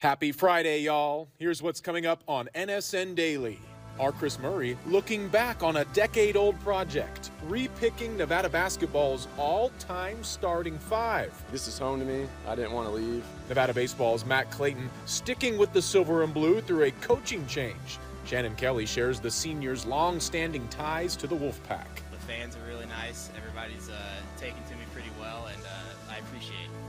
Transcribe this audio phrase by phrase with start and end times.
[0.00, 1.28] Happy Friday, y'all.
[1.40, 3.58] Here's what's coming up on NSN Daily.
[3.98, 10.22] Our Chris Murray looking back on a decade old project, repicking Nevada basketball's all time
[10.22, 11.34] starting five.
[11.50, 12.28] This is home to me.
[12.46, 13.24] I didn't want to leave.
[13.48, 17.98] Nevada baseball's Matt Clayton sticking with the silver and blue through a coaching change.
[18.24, 21.88] Shannon Kelly shares the seniors' long standing ties to the Wolfpack.
[22.12, 23.30] The fans are really nice.
[23.36, 23.98] Everybody's uh,
[24.36, 24.82] taking to me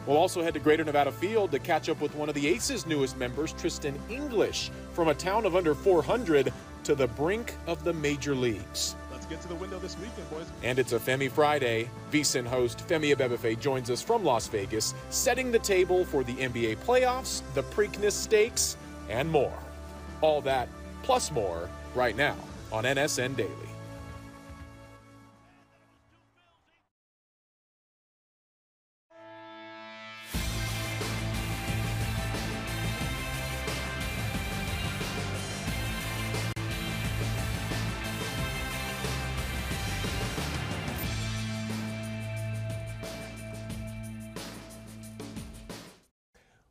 [0.10, 2.88] We'll also head to Greater Nevada Field to catch up with one of the Aces'
[2.88, 6.52] newest members, Tristan English, from a town of under 400
[6.86, 8.95] to the brink of the major leagues.
[9.12, 10.48] Let's get to the window this weekend, boys.
[10.64, 11.91] And it's a Femi Friday.
[12.12, 16.78] VSiN host Femi Abebefe joins us from Las Vegas, setting the table for the NBA
[16.78, 18.78] playoffs, the Preakness Stakes,
[19.12, 19.59] and more.
[20.22, 20.70] All that
[21.03, 22.36] plus more right now
[22.72, 23.69] on NSN Daily.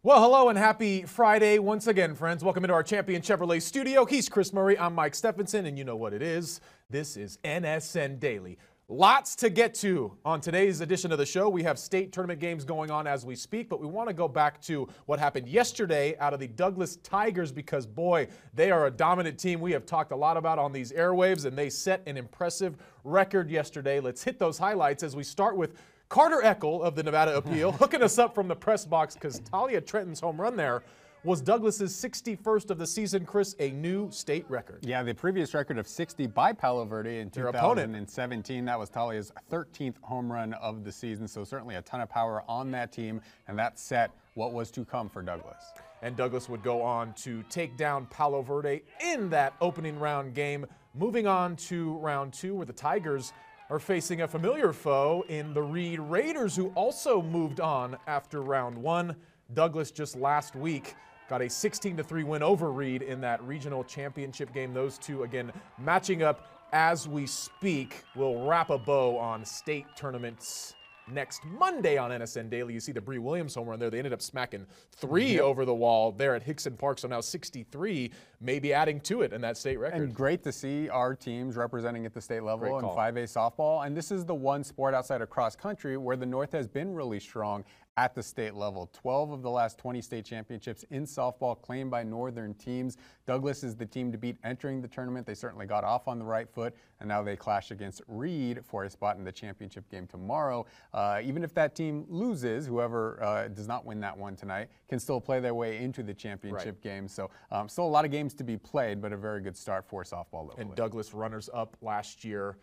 [0.04, 2.44] Well, hello and happy Friday once again, friends.
[2.44, 4.04] Welcome into our Champion Chevrolet studio.
[4.04, 4.78] He's Chris Murray.
[4.78, 6.60] I'm Mike Stephenson, and you know what it is.
[6.88, 8.58] This is NSN Daily.
[8.86, 11.48] Lots to get to on today's edition of the show.
[11.48, 14.28] We have state tournament games going on as we speak, but we want to go
[14.28, 18.92] back to what happened yesterday out of the Douglas Tigers because, boy, they are a
[18.92, 22.16] dominant team we have talked a lot about on these airwaves, and they set an
[22.16, 23.98] impressive record yesterday.
[23.98, 25.74] Let's hit those highlights as we start with
[26.08, 29.80] Carter Eckel of the Nevada Appeal hooking us up from the press box because Talia
[29.80, 30.82] Trenton's home run there
[31.24, 34.78] was Douglas's 61st of the season, Chris, a new state record.
[34.82, 38.64] Yeah, the previous record of 60 by Palo Verde in Your 2017.
[38.64, 42.44] That was Talia's 13th home run of the season, so certainly a ton of power
[42.48, 45.62] on that team, and that set what was to come for Douglas.
[46.00, 50.64] And Douglas would go on to take down Palo Verde in that opening round game.
[50.94, 53.32] Moving on to round two, where the Tigers
[53.70, 58.76] are facing a familiar foe in the Reed Raiders, who also moved on after round
[58.76, 59.14] one.
[59.54, 60.94] Douglas just last week
[61.28, 64.72] got a 16 3 win over Reed in that regional championship game.
[64.72, 68.02] Those two, again, matching up as we speak.
[68.16, 70.74] We'll wrap a bow on state tournaments
[71.10, 72.74] next Monday on NSN Daily.
[72.74, 73.88] You see the Bree Williams home run there.
[73.88, 75.42] They ended up smacking three Yep.
[75.42, 76.98] over the wall there at Hixson Park.
[76.98, 80.02] So now 63, maybe adding to it in that state record.
[80.02, 83.86] And great to see our teams representing at the state level in 5A softball.
[83.86, 86.94] And this is the one sport outside of cross country where the North has been
[86.94, 87.64] really strong
[87.98, 88.88] at the state level.
[88.92, 92.96] 12 of the last 20 state championships in softball claimed by Northern teams.
[93.26, 95.26] Douglas is the team to beat entering the tournament.
[95.26, 98.84] They certainly got off on the right foot, and now they clash against Reed for
[98.84, 100.64] a spot in the championship game tomorrow.
[100.94, 105.00] Uh, even if that team loses, whoever uh, does not win that one tonight can
[105.00, 107.08] still play their way into the championship game.
[107.08, 109.86] So um, still a lot of games to be played, but a very good start
[109.86, 110.62] for softball locally.
[110.62, 112.58] and Douglas runners up last year,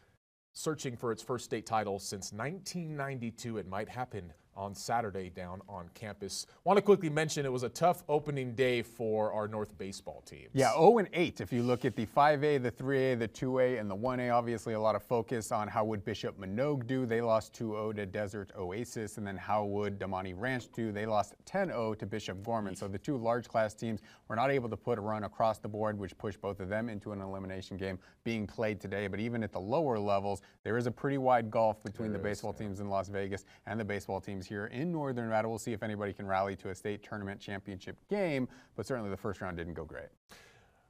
[0.54, 3.58] searching for its first state title since 1992.
[3.58, 6.48] It might happen on Saturday down on campus.
[6.64, 10.50] Want to quickly mention it was a tough opening day for our North baseball teams.
[10.54, 11.42] Yeah, 0 and 8.
[11.42, 14.80] If you look at the 5A, the 3A, the 2A, and the 1A, obviously a
[14.80, 17.06] lot of focus on how would Bishop Manogue do.
[17.06, 20.92] They lost 2-0 to Desert Oasis, and then how would Damonte Ranch do?
[20.92, 22.76] They lost 10-0 to Bishop Gorman.
[22.76, 25.68] So the two large class teams were not able to put a run across the
[25.68, 29.08] board, which pushed both of them into an elimination game being played today.
[29.08, 32.54] But even at the lower levels, there is a pretty wide gulf between the baseball
[32.54, 35.50] teams in Las Vegas and the baseball teams here in Northern Nevada.
[35.50, 39.18] We'll see if anybody can rally to a state tournament championship game, but certainly the
[39.18, 40.10] first round didn't go great.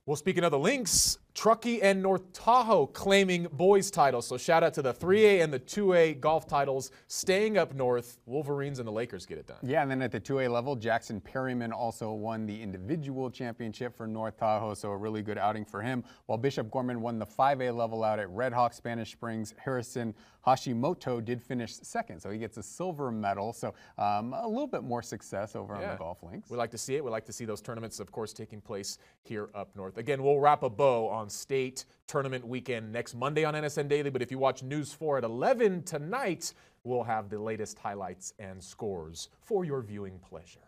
[0.05, 4.25] Well, speaking of the links, Truckee and North Tahoe claiming boys titles.
[4.25, 8.19] So shout out to the 3A and the 2A golf titles staying up north.
[8.25, 9.57] Wolverines and the Lakers get it done.
[9.61, 14.07] Yeah, and then at the 2A level, Jackson Perryman also won the individual championship for
[14.07, 16.05] North Tahoe, so a really good outing for him.
[16.27, 21.23] While Bishop Gorman won the 5A level out at Red Hawk Spanish Springs, Harrison Hashimoto
[21.23, 23.51] did finish second, so he gets a silver medal.
[23.51, 26.49] So um, a little bit more success over on the golf links.
[26.49, 27.03] We like to see it.
[27.03, 29.97] We like to see those tournaments, of course, taking place here up north.
[29.97, 34.09] Again, we'll wrap a bow on state tournament weekend next Monday on NSN Daily.
[34.09, 38.63] But if you watch News 4 at 11 tonight, we'll have the latest highlights and
[38.63, 40.59] scores for your viewing pleasure.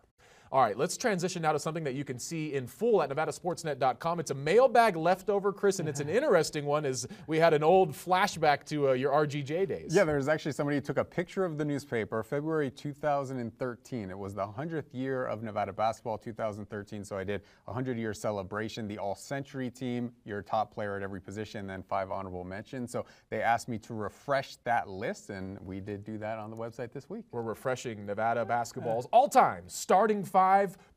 [0.50, 4.20] All right, let's transition now to something that you can see in full at nevadasportsnet.com.
[4.22, 7.92] It's a mailbag leftover, Chris, and it's an interesting one as we had an old
[7.92, 9.94] flashback to uh, your RGJ days.
[9.94, 14.10] Yeah, there's actually somebody who took a picture of the newspaper, February 2013.
[14.10, 17.04] It was the 100th year of Nevada basketball, 2013.
[17.04, 21.04] So I did a 100 year celebration, the all century team, your top player at
[21.04, 22.92] every position, then five honorable mentions.
[22.92, 26.58] So they asked me to refresh that list, and we did do that on the
[26.58, 27.26] website this week.
[27.32, 30.37] We're refreshing Nevada basketball's all time starting five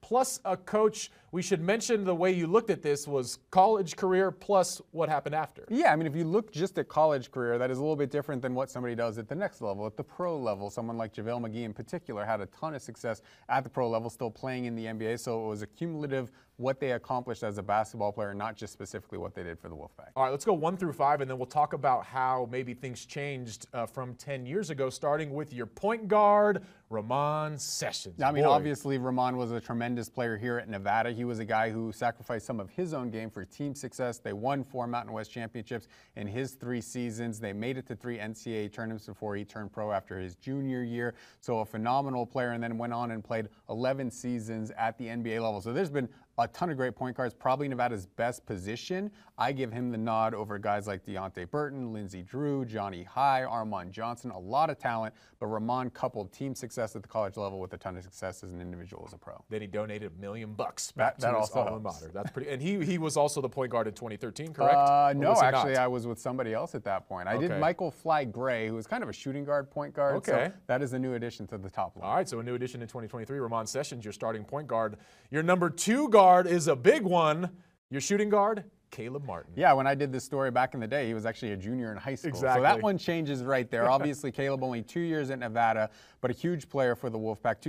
[0.01, 1.11] plus a coach.
[1.33, 5.35] We should mention the way you looked at this was college career plus what happened
[5.35, 5.65] after.
[5.69, 8.11] Yeah, I mean, if you look just at college career, that is a little bit
[8.11, 10.71] different than what somebody does at the next level, at the pro level.
[10.71, 14.11] Someone like JaVale McGee in particular had a ton of success at the pro level,
[14.11, 15.21] still playing in the NBA.
[15.21, 19.17] So it was a cumulative what they accomplished as a basketball player, not just specifically
[19.17, 20.11] what they did for the Wolfpack.
[20.15, 23.07] All right, let's go one through five, and then we'll talk about how maybe things
[23.07, 28.21] changed uh, from 10 years ago, starting with your point guard, Ramon Sessions.
[28.21, 28.51] I mean, Boy.
[28.51, 31.13] obviously, Ramon was a tremendous player here at Nevada.
[31.13, 34.19] He was a guy who sacrificed some of his own game for team success.
[34.19, 35.87] They won four Mountain West championships
[36.17, 37.39] in his three seasons.
[37.39, 41.15] They made it to three NCAA tournaments before he turned pro after his junior year.
[41.41, 45.41] So, a phenomenal player, and then went on and played 11 seasons at the NBA
[45.41, 45.61] level.
[45.61, 46.09] So, there's been
[46.41, 49.11] a ton of great point guards, probably Nevada's best position.
[49.41, 53.91] I give him the nod over guys like Deonte Burton, Lindsey Drew, Johnny High, Armon
[53.91, 57.73] Johnson, a lot of talent, but Ramon coupled team success at the college level with
[57.73, 59.43] a ton of success as an individual as a pro.
[59.49, 62.11] Then he donated a million bucks back That- that to his also alma mater.
[62.13, 62.51] That's pretty.
[62.51, 64.75] And he he was also the point guard in 2013, correct?
[64.77, 65.81] Uh, no, actually, not?
[65.83, 67.27] I was with somebody else at that point.
[67.27, 67.49] I Okay.
[67.49, 70.23] did Michael Fly Gray, who was kind of a shooting guard, point guard.
[70.27, 70.53] so Okay.
[70.67, 72.05] that is a new addition to the top line.
[72.07, 74.99] All right, so a new addition in 2023, Ramon Sessions, your starting point guard.
[75.31, 77.49] Your number two guard is a big one.
[77.89, 79.53] Your shooting guard, Caleb Martin.
[79.57, 81.93] Yeah, when I did this story back in the day, he was actually a junior
[81.93, 82.31] in high school.
[82.31, 82.59] Exactly.
[82.59, 83.89] So that one changes right there.
[83.91, 85.91] Obviously, Caleb only two years at Nevada,
[86.21, 87.61] but a huge player for the Wolfpack.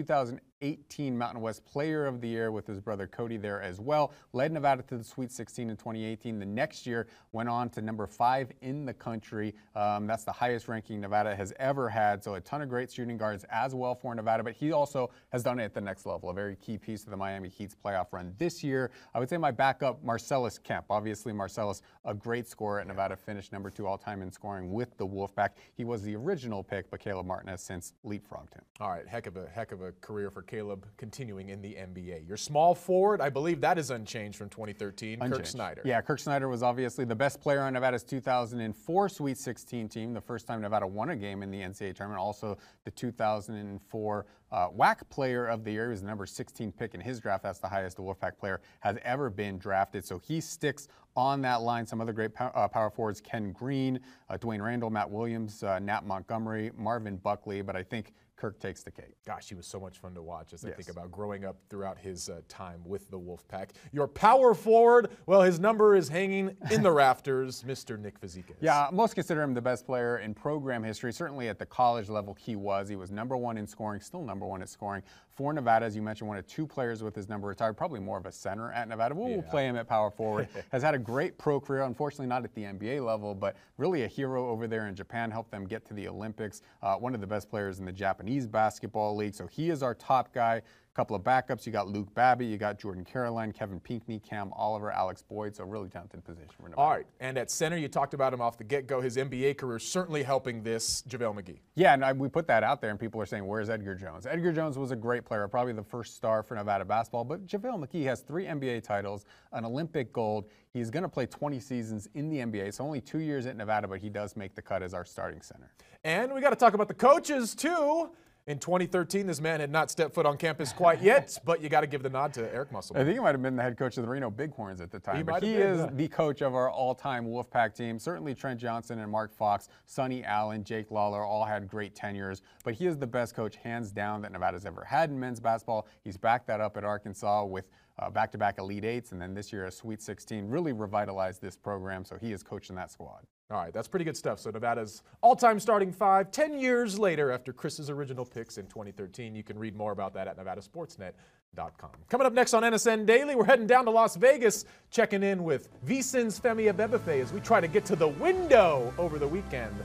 [0.62, 4.14] 2018 Mountain West Player of the Year with his brother Cody there as well.
[4.32, 6.38] Led Nevada to the Sweet 16 in 2018.
[6.38, 9.56] The next year went on to number five in the country.
[9.76, 12.24] Um, that's the highest ranking Nevada has ever had.
[12.24, 15.42] So a ton of great shooting guards as well for Nevada, but he also has
[15.42, 16.30] done it at the next level.
[16.30, 18.92] A very key piece of the Miami Heat's playoff run this year.
[19.16, 20.86] I would say my backup, Marcellus Kemp.
[20.92, 24.96] Obviously, Marcellus, a great scorer at Nevada, finished number two all time in scoring with
[24.98, 25.50] the Wolfpack.
[25.74, 28.62] He was the original pick, but Caleb Martin has since leapfrogged him.
[28.80, 32.28] All right, heck of a heck of a career for Caleb continuing in the NBA.
[32.28, 35.20] Your small forward, I believe that is unchanged from 2013.
[35.20, 35.48] Kirk Unchanged.
[35.50, 35.82] Snyder.
[35.86, 40.20] Yeah, Kirk Snyder was obviously the best player on Nevada's 2004 Sweet 16 team, the
[40.20, 42.20] first time Nevada won a game in the NCAA tournament.
[42.20, 45.86] Also, the 2004 uh, WAC Player of the Year.
[45.86, 47.44] He was the number 16 pick in his draft.
[47.44, 50.04] That's the highest the Wolfpack player has ever been drafted.
[50.04, 51.86] So he sticks on that line.
[51.86, 55.80] Some other great pow- uh, power forwards: Ken Green, uh, Dwayne Randall, Matt Williams, uh,
[55.80, 57.62] Nat Montgomery, Marvin Buckley.
[57.62, 59.16] But I think Kirk takes the cake.
[59.26, 62.00] Gosh, he was so much fun to watch as I think about growing up throughout
[62.00, 63.70] his uh, time with the Wolfpack.
[63.92, 68.00] Your power forward, well, his number is hanging in the rafters, Mr.
[68.00, 68.56] Nick Fazekas.
[68.60, 71.14] Yeah, most consider him the best player in program history.
[71.14, 72.90] Certainly at the college level, he was.
[72.90, 75.04] He was number one in scoring, still number one at scoring
[75.36, 75.86] for Nevada.
[75.86, 78.32] As you mentioned, one of two players with his number retired, probably more of a
[78.32, 79.16] center at Nevada.
[79.16, 80.48] We'll, we'll play him at power forward.
[80.72, 84.08] Has had a great pro career, unfortunately not at the NBA level, but really a
[84.08, 85.32] hero over there in Japan.
[85.32, 86.62] Helped them get to the Olympics.
[86.82, 89.34] Uh, one of the best players in the Japanese basketball league.
[89.34, 90.62] So he is our top guy.
[90.94, 91.66] Couple of backups.
[91.66, 95.56] You got Luke Babbitt, you got Jordan Caroline, Kevin Pinkney, Cam Oliver, Alex Boyd.
[95.56, 96.82] So really talented position for Nevada.
[96.82, 99.00] All right, and at center, you talked about him off the get go.
[99.00, 101.60] His NBA career certainly helping this, JaVale McGee.
[101.76, 104.26] Yeah, and I, we put that out there, and people are saying, "Where's Edgar Jones?"
[104.26, 107.24] Edgar Jones was a great player, probably the first star for Nevada basketball.
[107.24, 110.50] But JaVale McGee has three NBA titles, an Olympic gold.
[110.74, 113.88] He's going to play 20 seasons in the NBA, so only two years at Nevada,
[113.88, 115.72] but he does make the cut as our starting center.
[116.04, 118.10] And we got to talk about the coaches, too.
[118.48, 121.82] In 2013, this man had not stepped foot on campus quite yet, but you got
[121.82, 123.02] to give the nod to Eric Musselman.
[123.02, 125.00] I think he might have been the head coach of the Reno Bighorns at the
[125.00, 128.00] time, He but might he is the coach of our all-time Wolfpack team.
[128.00, 132.74] Certainly Trent Johnson and Mark Fox, Sonny Allen, Jake Lawlor all had great tenures, but
[132.74, 135.88] he is the best coach hands down that Nevada's ever had in men's basketball.
[136.04, 137.70] He's backed that up at Arkansas with
[138.00, 140.50] uh, back-to-back Elite Eights, and then this year a Sweet 16.
[140.50, 143.22] Really revitalized this program, so he is coaching that squad.
[143.52, 144.40] All right, that's pretty good stuff.
[144.40, 149.36] So Nevada's all-time starting five, 10 years later after Chris's original picks in 2013.
[149.36, 151.90] You can read more about that at nevadasportsnet.com.
[152.10, 155.68] Coming up next on NSN Daily, we're heading down to Las Vegas, checking in with
[155.86, 159.76] VSiN's Femi Abebefe as we try to get to the window over the weekend.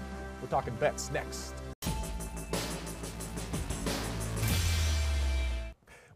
[0.41, 1.56] We're talking bets next.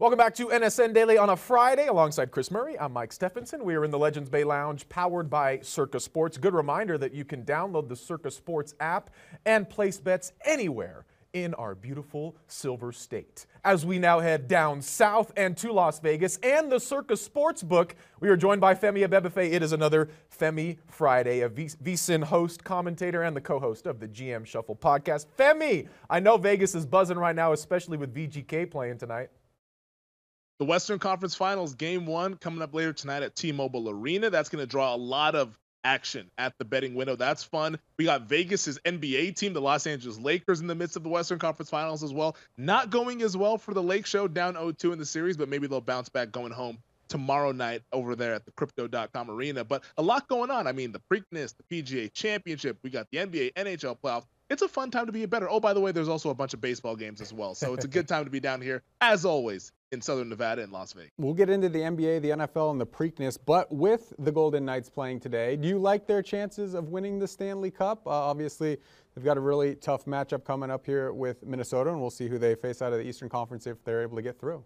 [0.01, 2.75] Welcome back to NSN Daily on a Friday alongside Chris Murray.
[2.79, 3.63] I'm Mike Stephenson.
[3.63, 6.39] We are in the Legends Bay Lounge powered by Circa Sports.
[6.39, 9.11] Good reminder that you can download the Circa Sports app
[9.45, 13.45] and place bets anywhere in our beautiful Silver State.
[13.63, 17.95] As we now head down south and to Las Vegas and the Circa Sports Book,
[18.21, 19.53] we are joined by Femi Abebefe.
[19.53, 24.47] It is another Femi Friday, a VSIN host, commentator, and the co-host of the GM
[24.47, 25.27] Shuffle podcast.
[25.37, 29.29] Femi, I know Vegas is buzzing right now, especially with VGK playing tonight.
[30.61, 34.29] The Western Conference Finals, game one, coming up later tonight at T Mobile Arena.
[34.29, 37.15] That's going to draw a lot of action at the betting window.
[37.15, 37.79] That's fun.
[37.97, 41.39] We got Vegas's NBA team, the Los Angeles Lakers, in the midst of the Western
[41.39, 42.37] Conference Finals as well.
[42.57, 45.65] Not going as well for the Lake Show, down 0-2 in the series, but maybe
[45.65, 46.77] they'll bounce back going home
[47.07, 49.63] tomorrow night over there at the crypto.com arena.
[49.63, 50.67] But a lot going on.
[50.67, 54.25] I mean, the Preakness, the PGA Championship, we got the NBA, NHL playoffs.
[54.51, 55.49] It's a fun time to be a better.
[55.49, 57.55] Oh, by the way, there's also a bunch of baseball games as well.
[57.55, 60.73] So it's a good time to be down here, as always, in Southern Nevada and
[60.73, 61.11] Las Vegas.
[61.17, 64.89] We'll get into the NBA, the NFL, and the Preakness, but with the Golden Knights
[64.89, 68.05] playing today, do you like their chances of winning the Stanley Cup?
[68.05, 68.77] Uh, obviously,
[69.15, 72.37] they've got a really tough matchup coming up here with Minnesota, and we'll see who
[72.37, 74.65] they face out of the Eastern Conference if they're able to get through.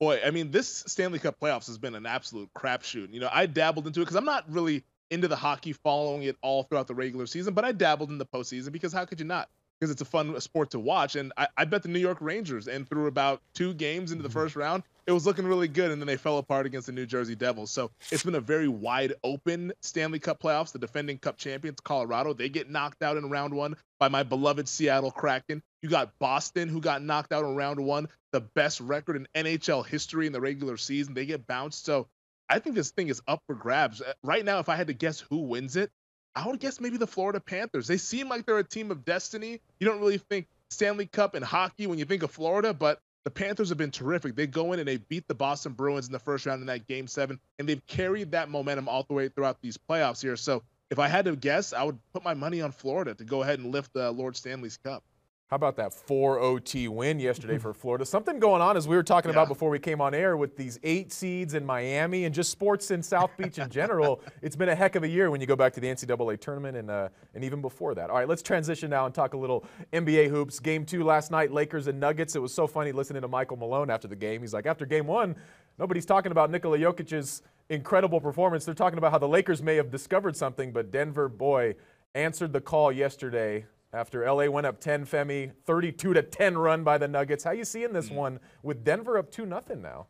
[0.00, 3.12] Boy, I mean, this Stanley Cup playoffs has been an absolute crapshoot.
[3.12, 6.36] You know, I dabbled into it because I'm not really into the hockey, following it
[6.42, 9.26] all throughout the regular season, but I dabbled in the postseason because how could you
[9.26, 9.48] not?
[9.78, 11.16] Because it's a fun sport to watch.
[11.16, 14.28] And I, I bet the New York Rangers, and through about two games into the
[14.28, 14.38] mm-hmm.
[14.38, 17.06] first round, it was looking really good, and then they fell apart against the New
[17.06, 17.70] Jersey Devils.
[17.70, 20.72] So it's been a very wide open Stanley Cup playoffs.
[20.72, 24.66] The defending Cup champions, Colorado, they get knocked out in round one by my beloved
[24.66, 25.62] Seattle Kraken.
[25.82, 29.86] You got Boston, who got knocked out in round one, the best record in NHL
[29.86, 31.14] history in the regular season.
[31.14, 31.84] They get bounced.
[31.84, 32.08] So
[32.48, 34.00] I think this thing is up for grabs.
[34.00, 35.90] Uh, right now, if I had to guess who wins it,
[36.34, 37.86] I would guess maybe the Florida Panthers.
[37.86, 39.60] They seem like they're a team of destiny.
[39.80, 43.30] You don't really think Stanley Cup and hockey when you think of Florida, but the
[43.30, 44.36] Panthers have been terrific.
[44.36, 46.86] They go in and they beat the Boston Bruins in the first round in that
[46.86, 50.36] game seven, and they've carried that momentum all the way throughout these playoffs here.
[50.36, 53.42] So if I had to guess, I would put my money on Florida to go
[53.42, 55.02] ahead and lift the Lord Stanley's Cup.
[55.48, 58.04] How about that 4 OT win yesterday for Florida?
[58.04, 59.36] Something going on as we were talking yeah.
[59.36, 62.90] about before we came on air with these eight seeds in Miami and just sports
[62.90, 64.20] in South Beach in general.
[64.42, 66.76] it's been a heck of a year when you go back to the NCAA tournament
[66.76, 68.10] and, uh, and even before that.
[68.10, 70.58] All right, let's transition now and talk a little NBA hoops.
[70.58, 72.34] Game two last night, Lakers and Nuggets.
[72.34, 74.40] It was so funny listening to Michael Malone after the game.
[74.40, 75.36] He's like, after game one,
[75.78, 78.64] nobody's talking about Nikola Jokic's incredible performance.
[78.64, 81.76] They're talking about how the Lakers may have discovered something, but Denver, boy,
[82.16, 86.98] answered the call yesterday after LA went up 10 Femi, 32 to 10 run by
[86.98, 87.44] the Nuggets.
[87.44, 90.06] How you seeing this mm one with Denver up 2 nothing now?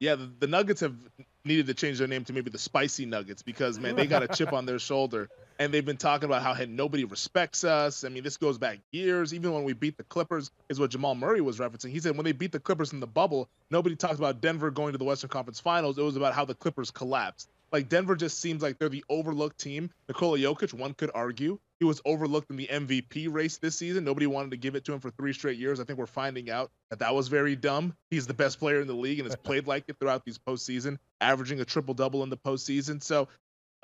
[0.00, 0.94] Yeah, the, the, Nuggets have
[1.44, 4.28] needed to change their name to maybe the Spicy Nuggets because man, they got a
[4.28, 5.28] chip on their shoulder
[5.58, 8.04] and they've been talking about how hey, nobody respects us.
[8.04, 9.34] I mean, this goes back years.
[9.34, 11.90] Even when we beat the Clippers, is what Jamal Murray was referencing.
[11.90, 14.92] He said when they beat the Clippers in the bubble, nobody talked about Denver going
[14.92, 15.98] to the Western Conference Finals.
[15.98, 17.50] It was about how the Clippers collapsed.
[17.72, 19.90] Like Denver just seems like they're the overlooked team.
[20.06, 24.04] Nikola Jokic, one could argue, he was overlooked in the MVP race this season.
[24.04, 25.80] Nobody wanted to give it to him for three straight years.
[25.80, 27.94] I think we're finding out that that was very dumb.
[28.10, 30.98] He's the best player in the league and has played like it throughout these postseason,
[31.20, 33.02] averaging a triple double in the postseason.
[33.02, 33.28] So,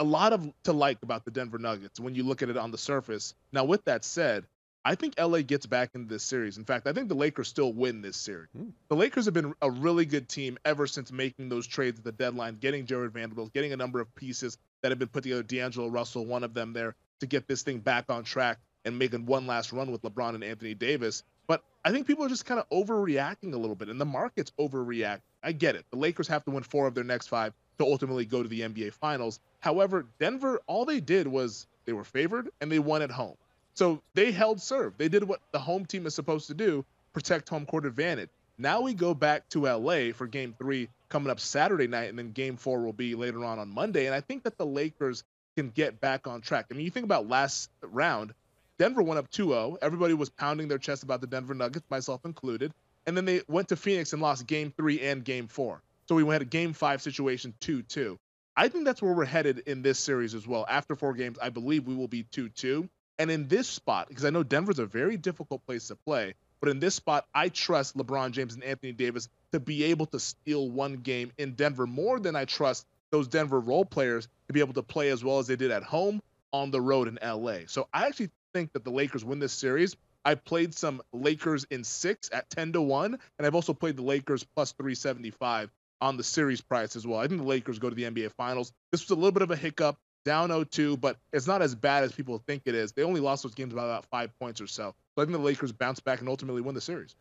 [0.01, 2.73] a lot of to like about the Denver Nuggets when you look at it on
[2.73, 3.35] the surface.
[3.53, 4.45] Now, with that said,
[4.85, 6.59] I think LA gets back into this series.
[6.59, 8.49] In fact, I think the Lakers still win this series.
[8.59, 8.73] Mm.
[8.89, 12.13] The Lakers have been a really good team ever since making those trades at the
[12.13, 15.43] deadline, getting Jarred Vanderbilt, getting a number of pieces that have been put together.
[15.43, 19.27] D'Angelo Russell, one of them there, to get this thing back on track and making
[19.27, 21.23] one last run with LeBron and Anthony Davis.
[21.47, 24.53] But I think people are just kind of overreacting a little bit, and the market's
[24.59, 25.21] overreact.
[25.43, 25.85] I get it.
[25.91, 28.61] The Lakers have to win four of their next five to ultimately go to the
[28.61, 29.41] NBA Finals.
[29.61, 33.37] However, Denver, all they did was they were favored and they won at home.
[33.75, 34.97] So they held serve.
[34.97, 38.29] They did what the home team is supposed to do protect home court advantage.
[38.59, 42.33] Now we go back to LA for game three coming up Saturday night, and then
[42.33, 44.07] game four will be later on on Monday.
[44.07, 45.25] And I think that the Lakers
[45.57, 46.67] can get back on track.
[46.71, 48.35] I mean, you think about last round,
[48.79, 49.79] Denver went up 2 0.
[49.81, 52.73] Everybody was pounding their chest about the Denver Nuggets, myself included.
[53.07, 55.83] And then they went to Phoenix and lost game three and game four.
[56.09, 58.19] So we had a game five situation 2 2.
[58.57, 60.65] I think that's where we're headed in this series as well.
[60.69, 62.89] After four games, I believe we will be 2 2.
[63.19, 66.69] And in this spot, because I know Denver's a very difficult place to play, but
[66.69, 70.69] in this spot, I trust LeBron James and Anthony Davis to be able to steal
[70.69, 74.75] one game in Denver more than I trust those Denver role players to be able
[74.75, 76.21] to play as well as they did at home
[76.53, 77.59] on the road in LA.
[77.69, 79.95] So I actually think that the Lakers win this series.
[80.25, 84.03] I played some Lakers in six at 10 to 1, and I've also played the
[84.03, 87.21] Lakers plus 375 on the series price as well.
[87.21, 88.73] I think the Lakers go to the NBA Finals.
[88.91, 92.03] This was a little bit of a hiccup down 0-2, but it's not as bad
[92.03, 92.93] as people think it is.
[92.93, 94.93] They only lost those games by about five points or so.
[95.15, 97.15] So I think the Lakers bounce back and ultimately win the series.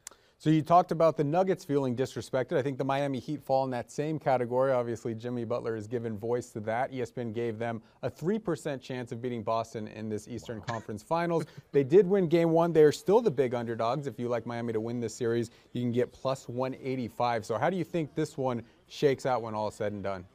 [0.43, 2.57] So you talked about the Nuggets feeling disrespected.
[2.57, 4.73] I think the Miami Heat fall in that same category.
[4.73, 6.91] Obviously, Jimmy Butler has given voice to that.
[6.91, 10.65] ESPN gave them a 3% chance of beating Boston in this Eastern wow.
[10.65, 11.45] Conference Finals.
[11.71, 12.73] they did win game one.
[12.73, 14.05] They're still the big underdogs.
[14.05, 17.45] If you like Miami to win this series, you can get plus 185.
[17.45, 20.25] So how do you think this one shakes out when all is said and done?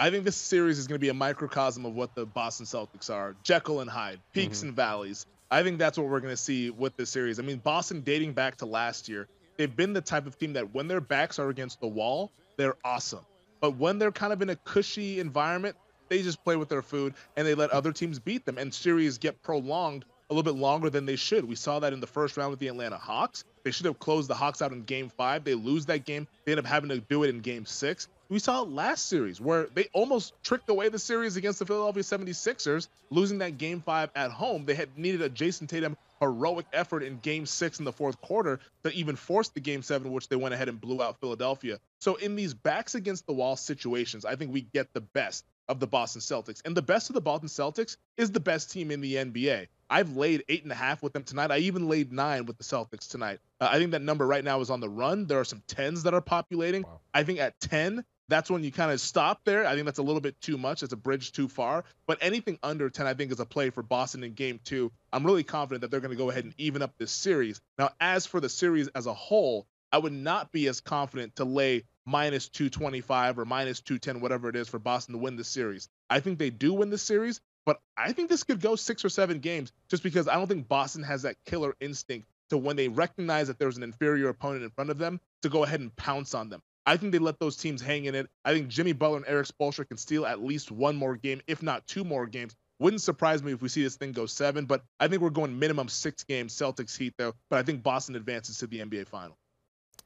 [0.00, 3.08] I think this series is going to be a microcosm of what the Boston Celtics
[3.08, 4.66] are Jekyll and Hyde, peaks mm-hmm.
[4.66, 5.26] and valleys.
[5.52, 7.38] I think that's what we're going to see with this series.
[7.38, 9.28] I mean, Boston dating back to last year,
[9.58, 12.76] they've been the type of team that when their backs are against the wall, they're
[12.86, 13.26] awesome.
[13.60, 15.76] But when they're kind of in a cushy environment,
[16.08, 18.56] they just play with their food and they let other teams beat them.
[18.56, 21.44] And series get prolonged a little bit longer than they should.
[21.44, 23.44] We saw that in the first round with the Atlanta Hawks.
[23.62, 25.44] They should have closed the Hawks out in game five.
[25.44, 26.26] They lose that game.
[26.46, 28.08] They end up having to do it in game six.
[28.32, 32.88] We saw last series where they almost tricked away the series against the Philadelphia 76ers,
[33.10, 34.64] losing that game five at home.
[34.64, 38.58] They had needed a Jayson Tatum heroic effort in game six in the fourth quarter
[38.84, 41.78] to even force the game seven, which they went ahead and blew out Philadelphia.
[41.98, 45.78] So in these backs against the wall situations, I think we get the best of
[45.78, 46.62] the Boston Celtics.
[46.64, 49.66] And the best of the Boston Celtics is the best team in the NBA.
[49.90, 51.50] I've laid eight and a half with them tonight.
[51.50, 53.40] I even laid nine with the Celtics tonight.
[53.60, 55.26] Uh, I think that number right now is on the run.
[55.26, 56.82] There are some tens that are populating.
[56.84, 57.00] Wow.
[57.12, 59.66] I think at 10, that's when you kind of stop there.
[59.66, 60.82] I think that's a little bit too much.
[60.82, 61.84] It's a bridge too far.
[62.06, 64.90] But anything under 10, I think, is a play for Boston in game two.
[65.12, 67.60] I'm really confident that they're going to go ahead and even up this series.
[67.78, 71.44] Now, as for the series as a whole, I would not be as confident to
[71.44, 75.88] lay minus 225 or minus 210, whatever it is, for Boston to win the series.
[76.08, 79.08] I think they do win the series, but I think this could go six or
[79.08, 82.88] seven games just because I don't think Boston has that killer instinct to when they
[82.88, 86.34] recognize that there's an inferior opponent in front of them to go ahead and pounce
[86.34, 86.62] on them.
[86.84, 88.28] I think they let those teams hang in it.
[88.44, 91.62] I think Jimmy Butler and Erik Spoelstra can steal at least one more game, if
[91.62, 92.54] not two more games.
[92.78, 95.56] Wouldn't surprise me if we see this thing go seven, but I think we're going
[95.56, 97.34] minimum six games Celtics Heat though.
[97.48, 99.38] But I think Boston advances to the NBA final.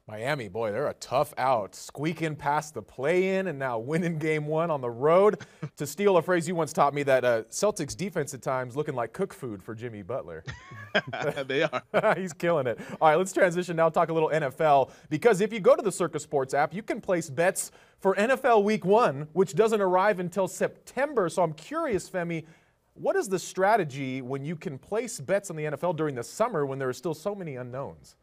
[0.08, 4.70] Miami, boy, they're a tough out, squeaking past the play-in and now winning game one
[4.70, 5.44] on the road.
[5.76, 8.94] to steal a phrase you once taught me, that uh, Celtics defense at times looking
[8.94, 10.44] like cook food for Jimmy Butler.
[11.48, 11.82] they are.
[12.16, 12.78] He's killing it.
[13.00, 13.88] All right, let's transition now.
[13.88, 17.00] Talk a little NFL because if you go to the Circa Sports app, you can
[17.00, 21.28] place bets for NFL Week One, which doesn't arrive until September.
[21.28, 22.44] So I'm curious, Femi.
[22.94, 26.64] What is the strategy when you can place bets on the NFL during the summer
[26.64, 28.14] when there are still so many unknowns?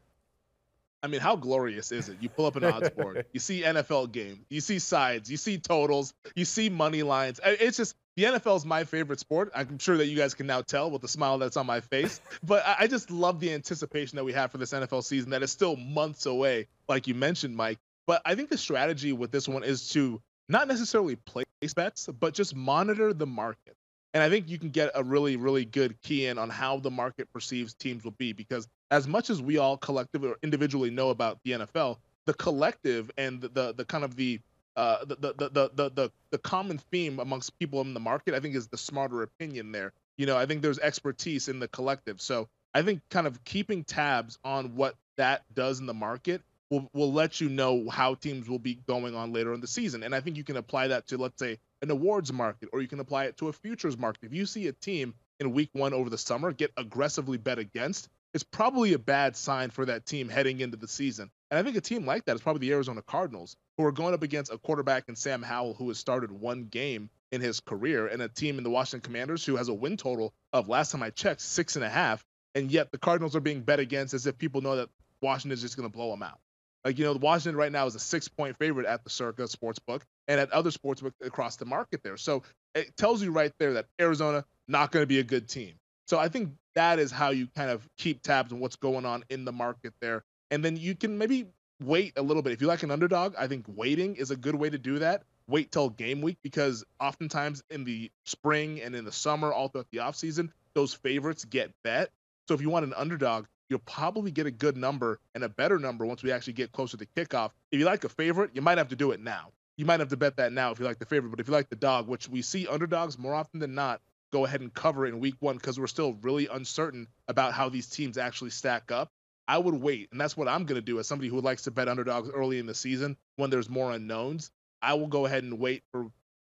[1.04, 2.16] I mean, how glorious is it?
[2.20, 5.58] You pull up an odds board, you see NFL game, you see sides, you see
[5.58, 7.38] totals, you see money lines.
[7.44, 9.52] It's just the NFL is my favorite sport.
[9.54, 12.22] I'm sure that you guys can now tell with the smile that's on my face.
[12.42, 15.52] But I just love the anticipation that we have for this NFL season that is
[15.52, 17.78] still months away, like you mentioned, Mike.
[18.06, 22.32] But I think the strategy with this one is to not necessarily place bets, but
[22.32, 23.76] just monitor the market.
[24.14, 26.90] And I think you can get a really, really good key in on how the
[26.90, 31.10] market perceives teams will be because as much as we all collectively or individually know
[31.10, 34.40] about the NFL, the collective and the the, the kind of the
[34.76, 38.40] uh, the, the, the, the, the, the common theme amongst people in the market, I
[38.40, 39.92] think, is the smarter opinion there.
[40.16, 42.20] You know, I think there's expertise in the collective.
[42.20, 46.42] So I think kind of keeping tabs on what that does in the market
[46.74, 50.02] will, will let you know how teams will be going on later in the season.
[50.02, 52.88] And I think you can apply that to, let's say, an awards market, or you
[52.88, 54.24] can apply it to a futures market.
[54.24, 58.08] If you see a team in week one over the summer get aggressively bet against,
[58.32, 61.30] it's probably a bad sign for that team heading into the season.
[61.50, 64.14] And I think a team like that is probably the Arizona Cardinals, who are going
[64.14, 68.06] up against a quarterback in Sam Howell who has started one game in his career,
[68.06, 71.02] and a team in the Washington Commanders who has a win total of last time
[71.02, 74.26] I checked six and a half, and yet the Cardinals are being bet against as
[74.26, 74.88] if people know that
[75.20, 76.38] Washington is just going to blow them out.
[76.84, 80.40] Like you know, Washington right now is a six-point favorite at the Circa Sportsbook and
[80.40, 82.16] at other sportsbook across the market there.
[82.16, 82.42] So
[82.74, 85.74] it tells you right there that Arizona not going to be a good team.
[86.06, 89.24] So I think that is how you kind of keep tabs on what's going on
[89.30, 90.24] in the market there.
[90.50, 91.46] And then you can maybe
[91.82, 92.52] wait a little bit.
[92.52, 95.22] If you like an underdog, I think waiting is a good way to do that.
[95.46, 99.86] Wait till game week because oftentimes in the spring and in the summer, all throughout
[99.92, 102.10] the offseason, those favorites get bet.
[102.48, 105.80] So if you want an underdog, you'll probably get a good number and a better
[105.80, 107.50] number once we actually get closer to kickoff.
[107.72, 109.50] If you like a favorite, you might have to do it now.
[109.76, 111.30] You might have to bet that now if you like the favorite.
[111.30, 114.00] But if you like the dog, which we see underdogs more often than not
[114.32, 117.88] go ahead and cover in week one because we're still really uncertain about how these
[117.88, 119.10] teams actually stack up.
[119.48, 121.72] I would wait, and that's what I'm going to do as somebody who likes to
[121.72, 124.52] bet underdogs early in the season when there's more unknowns.
[124.80, 126.06] I will go ahead and wait for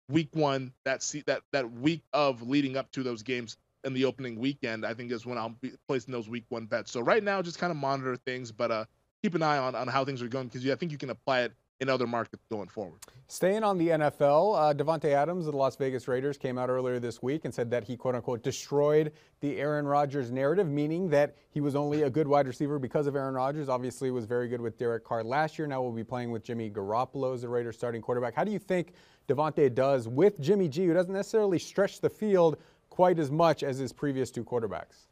[0.10, 4.40] week one, that that that week of leading up to those games in the opening
[4.40, 4.86] weekend.
[4.86, 6.92] I think is when I'll be placing those week one bets.
[6.92, 8.86] So right now, just kind of monitor things, but uh,
[9.22, 11.42] keep an eye on on how things are going because I think you can apply
[11.42, 13.00] it in other markets going forward.
[13.28, 17.00] Staying on the NFL, uh, Davante Adams of the Las Vegas Raiders came out earlier
[17.00, 21.36] this week and said that he quote unquote destroyed the Aaron Rodgers narrative, meaning that
[21.50, 23.68] he was only a good wide receiver because of Aaron Rodgers.
[23.68, 25.68] Obviously, was very good with Derek Carr last year.
[25.68, 28.36] Now we'll be playing with Jimmy Garoppolo as the Raiders starting quarterback.
[28.36, 28.94] How do you think
[29.28, 32.58] Davante does with Jimmy G, who doesn't necessarily stretch the field
[33.02, 35.08] quite as much as his previous two quarterbacks?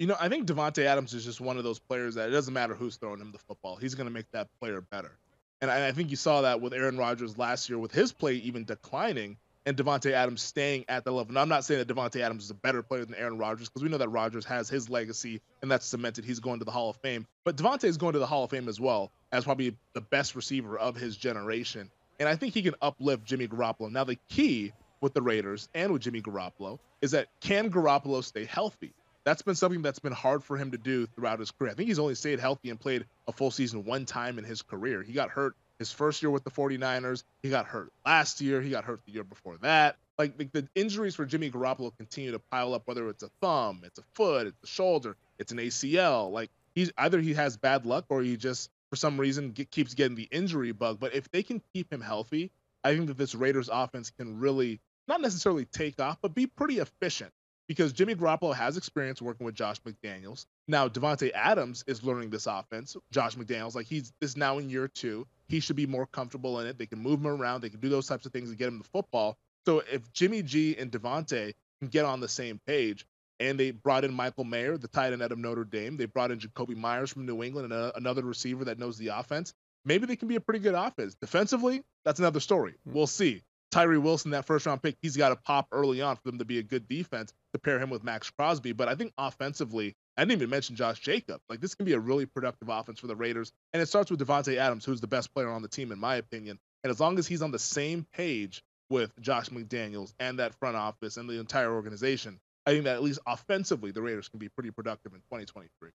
[0.00, 2.52] You know, I think Davante Adams is just one of those players that it doesn't
[2.52, 3.76] matter who's throwing him the football.
[3.76, 5.12] He's going to make that player better.
[5.60, 8.64] And I, think you saw that with Aaron Rodgers last year with his play even
[8.64, 11.32] declining and Davante Adams staying at the level.
[11.32, 13.84] Now, I'm not saying that Davante Adams is a better player than Aaron Rodgers because
[13.84, 16.24] we know that Rodgers has his legacy and that's cemented.
[16.24, 17.24] He's going to the Hall of Fame.
[17.44, 20.34] But Davante is going to the Hall of Fame as well as probably the best
[20.34, 21.88] receiver of his generation.
[22.18, 23.92] and I think he can uplift Jimmy Garoppolo.
[23.92, 28.44] Now, the key with the Raiders and with Jimmy Garoppolo is that can Garoppolo stay
[28.44, 28.92] healthy?
[29.24, 31.72] That's been something that's been hard for him to do throughout his career.
[31.72, 34.62] I think he's only stayed healthy and played a full season one time in his
[34.62, 35.02] career.
[35.02, 37.24] He got hurt his first year with the 49ers.
[37.42, 38.60] He got hurt last year.
[38.60, 39.96] He got hurt the year before that.
[40.18, 43.82] Like the, the injuries for Jimmy Garoppolo continue to pile up, whether it's a thumb,
[43.84, 46.32] it's a foot, it's a shoulder, it's an ACL.
[46.32, 49.94] Like he's either he has bad luck or he just for some reason get, keeps
[49.94, 50.98] getting the injury bug.
[50.98, 52.50] But if they can keep him healthy,
[52.82, 56.78] I think that this Raiders offense can really not necessarily take off, but be pretty
[56.78, 57.32] efficient
[57.66, 60.46] because Jimmy Garoppolo has experience working with Josh McDaniels.
[60.66, 62.96] Now Davante Adams is learning this offense.
[63.10, 65.26] Josh McDaniels, like he's is now in year two.
[65.48, 66.78] He should be more comfortable in it.
[66.78, 67.60] They can move him around.
[67.60, 69.38] They can do those types of things and get him the football.
[69.66, 73.06] So if Jimmy G and Davante can get on the same page,
[73.40, 75.96] and they brought in Michael Mayer, the tight end out of Notre Dame.
[75.96, 79.08] They brought in Jakobi Meyers from New England and a, another receiver that knows the
[79.08, 79.54] offense.
[79.84, 81.14] Maybe they can be a pretty good offense.
[81.14, 82.74] Defensively, that's another story.
[82.84, 82.92] Hmm.
[82.94, 83.42] We'll see.
[83.70, 86.44] Tyree Wilson, that first round pick, he's got to pop early on for them to
[86.44, 88.72] be a good defense to pair him with Maxx Crosby.
[88.72, 91.44] But I think offensively, I didn't even mention Josh Jacobs.
[91.48, 93.52] Like this can be a really productive offense for the Raiders.
[93.72, 96.16] And it starts with Davante Adams, who's the best player on the team, in my
[96.16, 96.58] opinion.
[96.82, 100.76] And as long as he's on the same page with Josh McDaniels and that front
[100.76, 104.48] office and the entire organization, I think that at least offensively, the Raiders can be
[104.48, 105.90] pretty productive in 2023.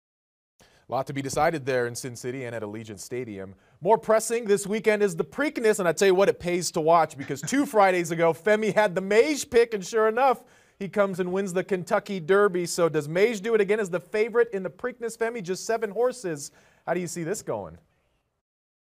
[0.89, 3.55] A lot to be decided there in Sin City and at Allegiant Stadium.
[3.81, 6.81] More pressing this weekend is the Preakness, and I tell you what, it pays to
[6.81, 10.43] watch because two Fridays ago, Femi had the Mage pick, and sure enough,
[10.79, 12.65] he comes and wins the Kentucky Derby.
[12.65, 15.41] So does Mage do it again as the favorite in the Preakness, Femi?
[15.41, 16.51] Just seven horses.
[16.85, 17.77] How do you see this going?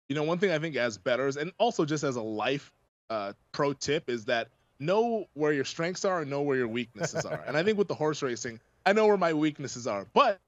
[0.08, 2.72] You know, one thing I think as betters, and also just as a life
[3.08, 4.48] uh, pro tip, is that
[4.80, 7.42] know where your strengths are and know where your weaknesses are.
[7.46, 10.40] and I think with the horse racing, I know where my weaknesses are, but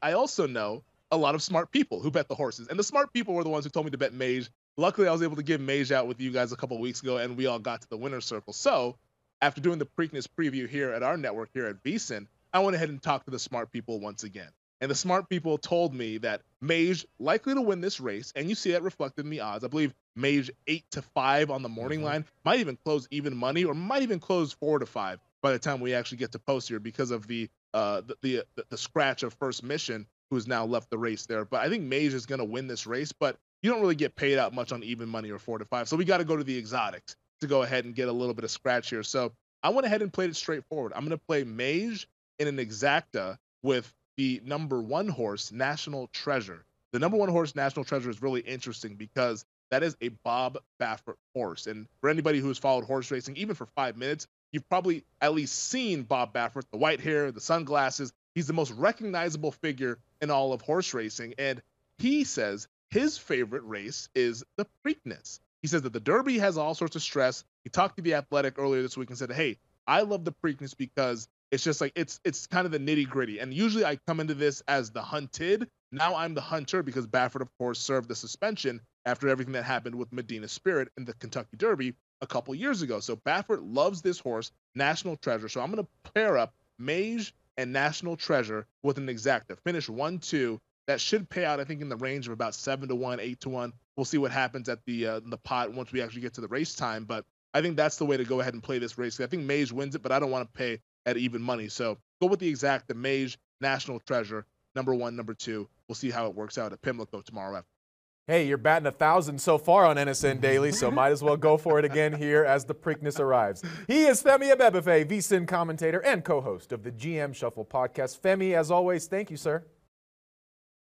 [0.00, 2.68] I also know a lot of smart people who bet the horses.
[2.68, 4.50] And the smart people were the ones who told me to bet Mage.
[4.76, 7.18] Luckily, I was able to give Mage out with you guys a couple weeks ago,
[7.18, 8.54] and we all got to the winner's circle.
[8.54, 8.96] So,
[9.42, 12.88] after doing the Preakness preview here at our network here at VSIN, I went ahead
[12.88, 14.48] and talked to the smart people once again.
[14.80, 18.54] And the smart people told me that Mage likely to win this race, and you
[18.54, 19.64] see that reflected in the odds.
[19.64, 22.06] I believe Mage eight to five on the morning mm-hmm.
[22.06, 25.58] line might even close even money, or might even close four to five by the
[25.58, 28.16] time we actually get to post here because of the uh, the,
[28.56, 31.44] the, the scratch of first mission who's now left the race there.
[31.44, 34.16] But I think Mage is going to win this race, but you don't really get
[34.16, 35.88] paid out much on even money or four to five.
[35.88, 38.34] So we got to go to the exotics to go ahead and get a little
[38.34, 39.02] bit of scratch here.
[39.02, 39.32] So
[39.62, 40.92] I went ahead and played it straightforward.
[40.94, 42.08] I'm going to play Mage
[42.38, 46.64] in an exacta with the number one horse, National Treasure.
[46.92, 51.16] The number one horse, National Treasure, is really interesting because that is a Bob Baffert
[51.34, 51.66] horse.
[51.66, 55.54] And for anybody who's followed horse racing, even for five minutes, you've probably at least
[55.54, 58.12] seen Bob Baffert, the white hair, the sunglasses.
[58.34, 61.34] He's the most recognizable figure in all of horse racing.
[61.38, 61.60] And
[61.98, 65.40] he says his favorite race is the Preakness.
[65.62, 67.44] He says that the Derby has all sorts of stress.
[67.64, 70.76] He talked to the Athletic earlier this week and said, "Hey, I love the Preakness
[70.76, 73.38] because it's just like it's it's kind of the nitty gritty.
[73.38, 75.68] And usually I come into this as the hunted.
[75.92, 79.94] Now I'm the hunter because Baffert, of course, served the suspension after everything that happened
[79.94, 83.00] with Medina Spirit in the Kentucky Derby a couple years ago.
[83.00, 85.48] So Baffert loves this horse, National Treasure.
[85.48, 89.58] So I'm going to pair up Mage and National Treasure with an exacta.
[89.58, 90.58] Finish one two.
[90.86, 93.40] That should pay out, I think, in the range of about seven to one, eight
[93.40, 93.72] to one.
[93.96, 96.48] We'll see what happens at the uh, the pot once we actually get to the
[96.48, 97.04] race time.
[97.04, 99.20] But I think that's the way to go ahead and play this race.
[99.20, 101.68] I think Mage wins it, but I don't want to pay at even money.
[101.68, 105.68] So go with the exact, the Mage National Treasure, number one, number two.
[105.88, 107.81] We'll see how it works out at Pimlico tomorrow afternoon.
[108.28, 111.56] Hey, you're batting a thousand so far on NSN Daily, so might as well go
[111.56, 113.64] for it again here as the Preakness arrives.
[113.88, 118.20] He is Femi Abebefe, VSIN commentator and co-host of the GM Shuffle podcast.
[118.20, 119.64] Femi, as always, thank you, sir.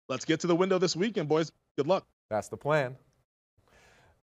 [0.08, 1.52] Let's get to the window this weekend, boys.
[1.76, 2.06] Good luck.
[2.30, 2.96] That's the plan.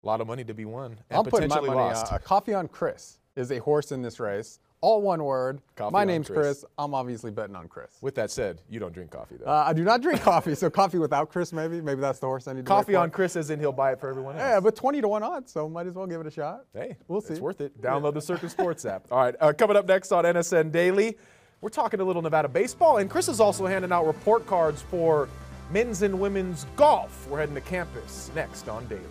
[0.03, 2.11] A lot of money to be won and I'm potentially putting my money, lost.
[2.11, 5.61] Uh, coffee on Chris is a horse in this race all one word.
[5.75, 6.37] Coffee My name's Chris.
[6.37, 6.65] Chris.
[6.77, 7.91] I'm obviously betting on Chris.
[8.01, 9.45] With that said, you don't drink coffee though.
[9.45, 11.81] Uh, I do not drink coffee, so coffee without Chris maybe.
[11.81, 13.99] Maybe that's the horse I need to Coffee on Chris as in he'll buy it
[13.99, 14.41] for everyone else.
[14.41, 16.65] Yeah, but 20 to 1 odds, so might as well give it a shot.
[16.73, 17.33] Hey, we'll see.
[17.33, 17.79] It's worth it.
[17.81, 19.05] Download the Circa Sports app.
[19.11, 21.17] All right, uh, coming up next on NSN Daily,
[21.61, 25.27] we're talking a little Nevada baseball, and Chris is also handing out report cards for
[25.71, 27.27] men's and women's golf.
[27.29, 29.01] We're heading to campus next on Daily.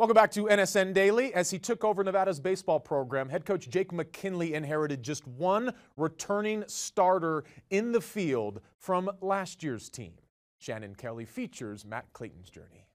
[0.00, 1.34] Welcome back to NSN Daily.
[1.34, 6.64] As he took over Nevada's baseball program, head coach Jake McKinley inherited just one returning
[6.68, 10.14] starter in the field from last year's team.
[10.56, 12.86] Shannon Kelly features Matt Clayton's journey.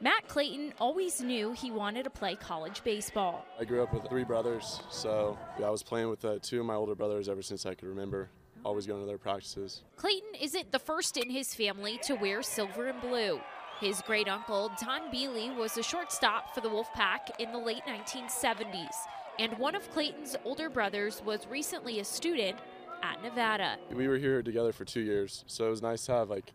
[0.00, 3.44] Matt Clayton always knew he wanted to play college baseball.
[3.60, 6.74] I grew up with three brothers, so I was playing with uh, two of my
[6.74, 8.30] older brothers ever since I could remember.
[8.64, 9.82] always going to their practices.
[9.96, 13.42] Clayton isn't the first in his family to wear silver and blue.
[13.80, 19.06] His great uncle, Don Beely, was a shortstop for the Wolfpack in the late 1970s,
[19.38, 22.58] and one of Clayton's older brothers was recently a student
[23.04, 23.76] at Nevada.
[23.92, 26.52] We were here together for two years, so it was nice to have like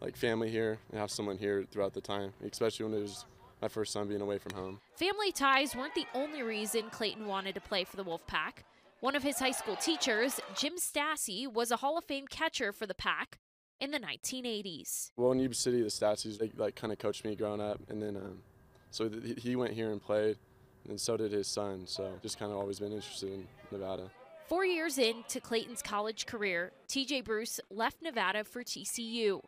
[0.00, 3.26] like family here and have someone here throughout the time, especially when it was
[3.60, 4.80] my first time being away from home.
[4.94, 8.64] Family ties weren't the only reason Clayton wanted to play for the Wolfpack.
[9.00, 12.86] One of his high school teachers, Jim Stassi, was a Hall of Fame catcher for
[12.86, 13.38] the Pack
[13.80, 15.10] in the 1980s.
[15.16, 18.02] Well, in Yuba City, the Stassies they like kind of coached me growing up, and
[18.02, 18.38] then um,
[18.90, 20.38] so th- he went here and played,
[20.88, 21.86] and so did his son.
[21.86, 24.10] So just kind of always been interested in Nevada.
[24.48, 29.40] Four years into Clayton's college career, TJ Bruce left Nevada for TCU.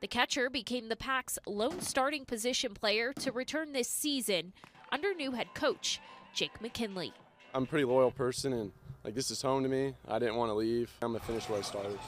[0.00, 4.52] The catcher became the Pack's lone starting position player to return this season
[4.90, 6.00] under new head coach
[6.34, 7.12] Jake McKinley.
[7.54, 8.72] I'm a pretty loyal person, and
[9.04, 9.94] like this is home to me.
[10.06, 10.90] I didn't want to leave.
[11.02, 11.98] I'm gonna finish where I started.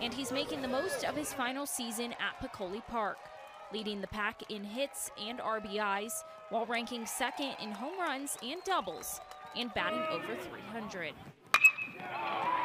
[0.00, 3.18] And he's making the most of his final season at Peccole Park,
[3.72, 6.12] leading the pack in hits and RBIs
[6.48, 9.20] while ranking second in home runs and doubles
[9.56, 11.12] and batting over 300.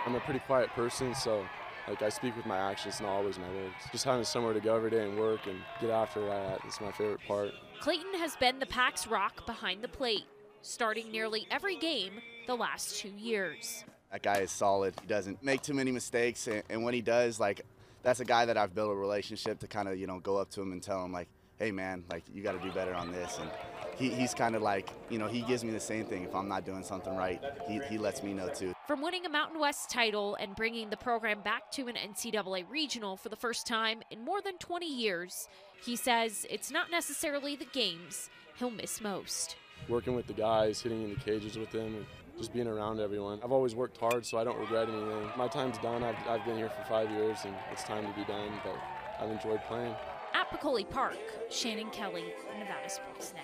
[0.06, 1.46] I'm a pretty quiet person, so
[1.88, 3.76] like I speak with my actions, not always my words.
[3.92, 6.92] Just having somewhere to go every day and work and get after that is my
[6.92, 7.52] favorite part.
[7.82, 10.26] Clayton has been the Pack's rock behind the plate,
[10.62, 12.14] starting nearly every game
[12.48, 13.84] the last two years.
[14.12, 14.94] That guy is solid.
[15.02, 17.66] He doesn't make too many mistakes, and, and when he does, like
[18.04, 20.50] that's a guy that I've built a relationship to kind of you know go up
[20.52, 23.12] to him and tell him like, hey man, like you got to do better on
[23.12, 23.40] this.
[23.40, 23.50] And
[23.98, 26.24] he, he's kind of like you know he gives me the same thing.
[26.24, 28.74] If I'm not doing something right, he, he lets me know too.
[28.88, 33.18] From winning a Mountain West title and bringing the program back to an NCAA regional
[33.18, 35.48] for the first time in more than 20 years,
[35.84, 39.56] he says it's not necessarily the games he'll miss most.
[39.90, 42.06] Working with the guys, hitting in the cages with them, and
[42.38, 43.40] just being around everyone.
[43.44, 45.30] I've always worked hard, so I don't regret anything.
[45.38, 46.04] My time's done.
[46.04, 48.76] I've, I've been here for five years, and it's time to be done, but
[49.20, 49.96] I've enjoyed playing.
[50.34, 51.18] At Peccole Park,
[51.50, 52.26] Shannon Kelly,
[52.60, 53.40] Nevada Sportsnet.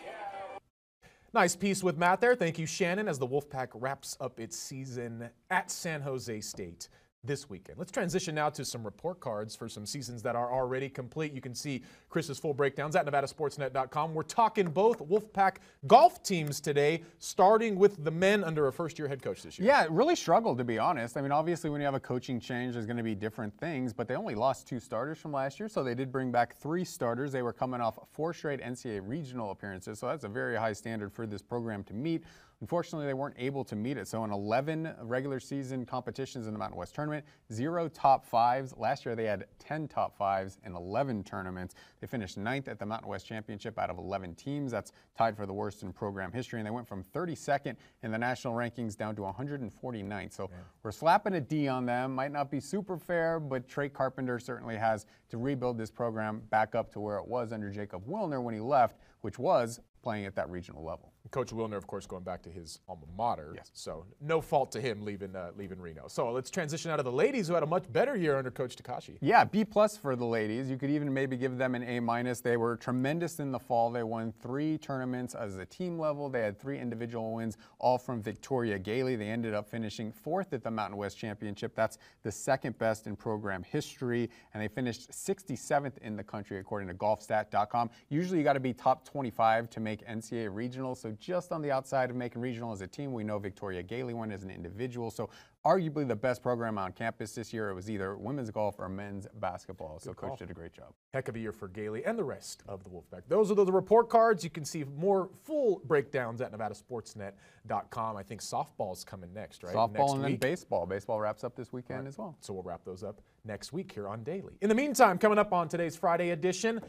[1.34, 2.36] Nice piece with Matt there.
[2.36, 6.90] Thank you, Shannon, as the Wolfpack wraps up its season at San Jose State
[7.24, 7.78] this weekend.
[7.78, 11.34] Let's transition now to some report cards for some seasons that are already complete.
[11.34, 14.14] You can see Chris's full breakdowns at nevadasportsnet.com.
[14.14, 19.08] We're talking both Wolfpack golf teams today, starting with the men under a first year
[19.08, 19.68] head coach this year.
[19.68, 21.16] Yeah, it really struggled to be honest.
[21.16, 23.94] I mean, obviously, when you have a coaching change, there's going to be different things,
[23.94, 26.84] but they only lost two starters from last year, so they did bring back three
[26.84, 27.32] starters.
[27.32, 31.14] They were coming off four straight NCAA regional appearances, so that's a very high standard
[31.14, 32.24] for this program to meet.
[32.62, 34.08] Unfortunately, they weren't able to meet it.
[34.08, 38.72] So, in 11 regular season competitions in the Mountain West tournament, zero top fives.
[38.78, 41.74] Last year, they had 10 top fives in 11 tournaments.
[42.00, 44.72] They finished ninth at the Mountain West Championship out of 11 teams.
[44.72, 46.60] That's tied for the worst in program history.
[46.60, 50.34] And they went from 32nd in the national rankings down to 149th.
[50.34, 50.58] So, yeah.
[50.84, 52.14] we're slapping a D on them.
[52.14, 56.76] Might not be super fair, but Trey Carpenter certainly has to rebuild this program back
[56.76, 60.36] up to where it was under Jacob Wilner when he left, which was playing at
[60.36, 61.11] that regional level.
[61.30, 63.54] Coach Wilner, of course, going back to his alma mater.
[63.56, 63.70] Yes.
[63.74, 66.08] So no fault to him leaving uh, leaving Reno.
[66.08, 68.76] So let's transition out of the ladies, who had a much better year under Coach
[68.76, 69.18] Takashi.
[69.22, 70.70] Yeah, B plus for the ladies.
[70.70, 72.42] You could even maybe give them an A minus.
[72.42, 73.92] They were tremendous in the fall.
[73.92, 76.30] They won three tournaments as a team level.
[76.30, 79.16] They had three individual wins, all from Victoria Gailey.
[79.16, 81.76] They ended up finishing fourth at the Mountain West Championship.
[81.76, 86.88] That's the second best in program history, and they finished 67th in the country according
[86.88, 87.90] to GolfStat.com.
[88.10, 90.96] Usually, you got to be top 25 to make NCAA regional.
[90.96, 94.14] So just on the outside of making regional as a team, we know Victoria Gailey
[94.14, 95.12] won as an individual.
[95.12, 95.30] So
[95.66, 97.70] arguably the best program on campus this year.
[97.70, 100.00] It was either women's golf or men's basketball.
[100.00, 100.94] So Good coach did a great job.
[101.14, 103.24] Heck of a year for Gailey and the rest of the Wolfpack.
[103.28, 104.44] Those are the report cards.
[104.44, 108.18] You can see more full breakdowns at NevadaSportsNet.com.
[108.18, 109.76] I think softball's coming next, right?
[109.76, 110.42] Softball next and week.
[110.42, 110.86] then baseball.
[110.86, 112.08] Baseball wraps up this weekend right.
[112.08, 112.36] as well.
[112.40, 114.54] So we'll wrap those up next week here on Daily.
[114.62, 116.82] In the meantime, coming up on today's Friday edition,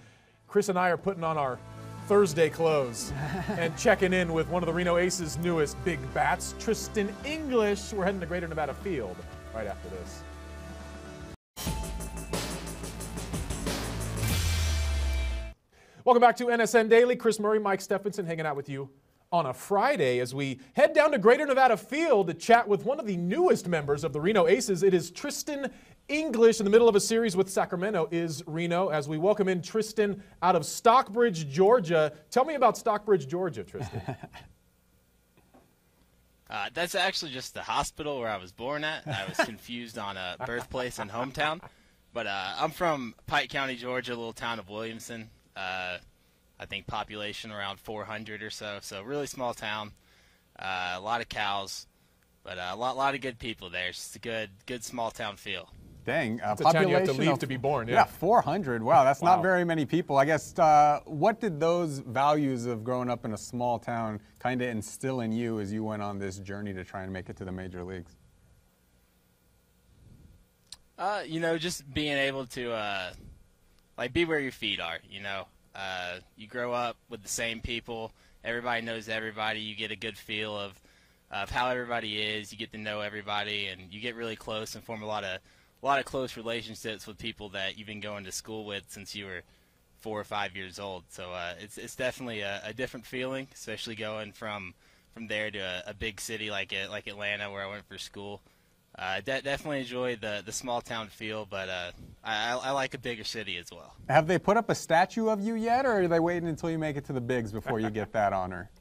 [0.47, 1.59] Chris and I are putting on our
[2.07, 3.13] Thursday close
[3.49, 7.93] and checking in with one of the Reno Aces' newest big bats, Tristan English.
[7.93, 9.17] We're heading to Greater Nevada Field
[9.55, 10.23] right after this.
[16.05, 17.15] Welcome back to NSN Daily.
[17.15, 18.91] Chris Murray, Mike Stephenson hanging out with you
[19.31, 23.01] on a Friday as we head down to Greater Nevada Field to chat with one
[23.01, 24.83] of the newest members of the Reno Aces.
[24.83, 25.71] It is Tristan
[26.09, 29.63] English in the middle of a series with Sacramento is Reno as we welcome in
[29.63, 32.13] Tristan out of Stockbridge, Georgia.
[32.31, 34.03] Tell me about Stockbridge, Georgia, Tristan.
[36.51, 39.07] Uh, that's actually just the hospital where I was born at.
[39.07, 41.63] I was confused on a birthplace and hometown.
[42.13, 45.31] But uh, I'm from Pike County, Georgia, a little town of Williamson.
[45.57, 45.97] Uh,
[46.61, 49.93] I think population around 400 or so, so really small town.
[50.59, 51.87] Uh, a lot of cows,
[52.45, 53.89] But uh, a lot, lot of good people there.
[53.89, 55.71] It's just a good, good small town feel.
[56.05, 57.95] Dang, uh, It's a town population you have to leave of- to be born, yeah.
[57.95, 58.83] Yeah, 400.
[58.83, 59.37] Wow, that's Wow.
[59.37, 60.17] not very many people.
[60.19, 64.61] I guess uh, what did those values of growing up in a small town kind
[64.63, 67.37] of instill in you as you went on this journey to try and make it
[67.37, 68.17] to the major leagues?
[70.99, 73.13] Uh, you know, just being able to uh,
[73.97, 74.99] like be where your feet are.
[75.09, 78.13] You know, uh, you grow up with the same people.
[78.45, 79.61] Everybody knows everybody.
[79.61, 80.73] You get a good feel of
[81.31, 82.53] of how everybody is.
[82.53, 85.39] You get to know everybody, and you get really close and form a lot of
[85.83, 89.15] a lot of close relationships with people that you've been going to school with since
[89.15, 89.43] you were
[90.01, 91.05] four or five years old.
[91.09, 94.75] So uh, it's it's definitely a, a different feeling, especially going from
[95.13, 97.99] from there to a, a big city like it, like Atlanta, where I went for
[97.99, 98.41] school.
[98.97, 101.91] Uh, de- definitely enjoy the the small town feel, but uh,
[102.23, 103.95] I, I I like a bigger city as well.
[104.09, 106.79] Have they put up a statue of you yet, or are they waiting until you
[106.79, 108.71] make it to the bigs before you get that honor?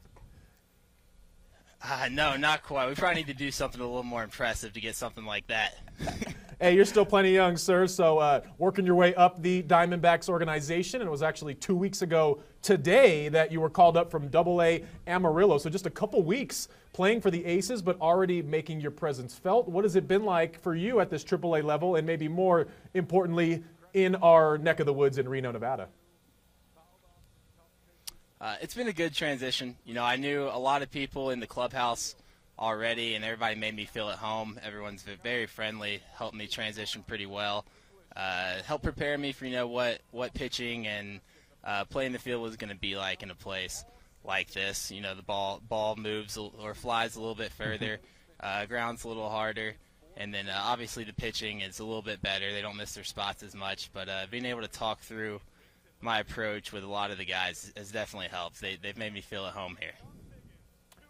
[1.84, 2.88] Uh, no, not quite.
[2.88, 5.74] We probably need to do something a little more impressive to get something like that.
[6.62, 7.88] Hey, you're still plenty young, sir.
[7.88, 12.02] So uh, working your way up the Diamondbacks organization, and it was actually two weeks
[12.02, 15.58] ago today that you were called up from Double A Amarillo.
[15.58, 19.68] So just a couple weeks playing for the Aces, but already making your presence felt.
[19.68, 22.68] What has it been like for you at this Triple A level, and maybe more
[22.94, 25.88] importantly, in our neck of the woods in Reno, Nevada?
[28.40, 29.76] Uh, it's been a good transition.
[29.84, 32.14] You know, I knew a lot of people in the clubhouse
[32.58, 34.58] already, and everybody made me feel at home.
[34.62, 37.64] Everyone's very friendly, helped me transition pretty well,
[38.16, 41.20] uh, helped prepare me for you know what what pitching and
[41.64, 43.84] uh, playing the field was going to be like in a place
[44.24, 44.90] like this.
[44.90, 48.00] You know, the ball ball moves or flies a little bit further,
[48.40, 49.74] uh, grounds a little harder.
[50.16, 52.52] And then uh, obviously the pitching is a little bit better.
[52.52, 53.90] They don't miss their spots as much.
[53.94, 55.40] But uh, being able to talk through
[56.02, 58.60] my approach with a lot of the guys has definitely helped.
[58.60, 59.92] They, they've made me feel at home here.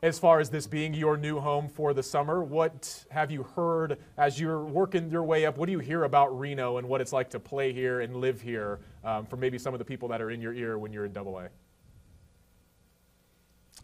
[0.03, 3.99] As far as this being your new home for the summer, what have you heard
[4.19, 5.57] as you're working your way up?
[5.57, 8.41] What do you hear about Reno and what it's like to play here and live
[8.41, 11.05] here um, from maybe some of the people that are in your ear when you're
[11.05, 11.51] in Double A?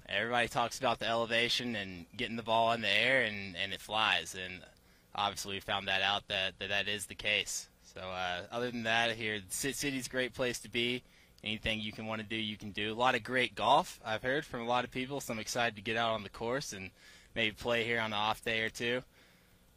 [0.08, 3.80] Everybody talks about the elevation and getting the ball in the air and, and it
[3.80, 4.34] flies.
[4.34, 4.60] And
[5.14, 7.68] obviously we found that out that that, that is the case.
[7.94, 11.04] So uh, other than that, here, the city's a great place to be.
[11.44, 12.92] Anything you can want to do, you can do.
[12.92, 15.76] A lot of great golf, I've heard from a lot of people, so I'm excited
[15.76, 16.90] to get out on the course and
[17.34, 19.02] maybe play here on an off day or two.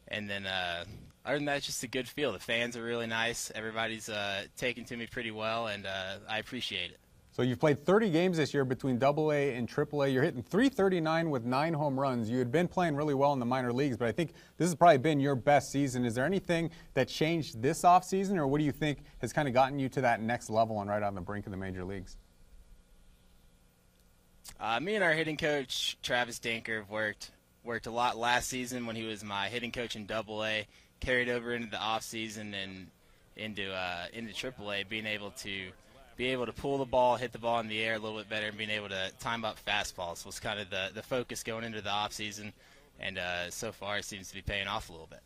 [0.08, 0.84] And then uh,
[1.24, 2.32] other than that, it's just a good feel.
[2.32, 3.52] The fans are really nice.
[3.54, 6.98] Everybody's uh, taking to me pretty well, and uh, I appreciate it.
[7.32, 10.08] So you've played 30 games this year between Double A and Triple A.
[10.08, 12.28] You're hitting 339 with nine home runs.
[12.28, 14.74] You had been playing really well in the minor leagues, but I think this has
[14.74, 16.04] probably been your best season.
[16.04, 19.54] Is there anything that changed this offseason, or what do you think has kind of
[19.54, 22.18] gotten you to that next level and right on the brink of the major leagues?
[24.60, 27.30] Uh, me and our hitting coach Travis Denker have worked
[27.64, 30.66] worked a lot last season when he was my hitting coach in Double A.
[31.00, 32.88] Carried over into the off season and
[33.36, 35.70] into uh, into Triple A, being able to
[36.16, 38.28] be able to pull the ball, hit the ball in the air a little bit
[38.28, 41.64] better, and being able to time up fastballs was kind of the the focus going
[41.64, 42.52] into the off season.
[43.00, 45.20] And uh, so far, it seems to be paying off a little bit.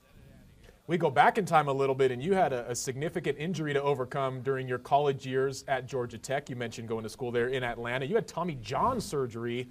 [0.89, 3.73] We go back in time a little bit, and you had a, a significant injury
[3.75, 6.49] to overcome during your college years at Georgia Tech.
[6.49, 8.07] You mentioned going to school there in Atlanta.
[8.07, 9.69] You had Tommy John surgery.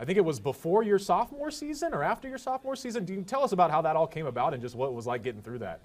[0.00, 3.04] I think it was before your sophomore season or after your sophomore season.
[3.04, 5.06] Do you tell us about how that all came about and just what it was
[5.06, 5.80] like getting through that?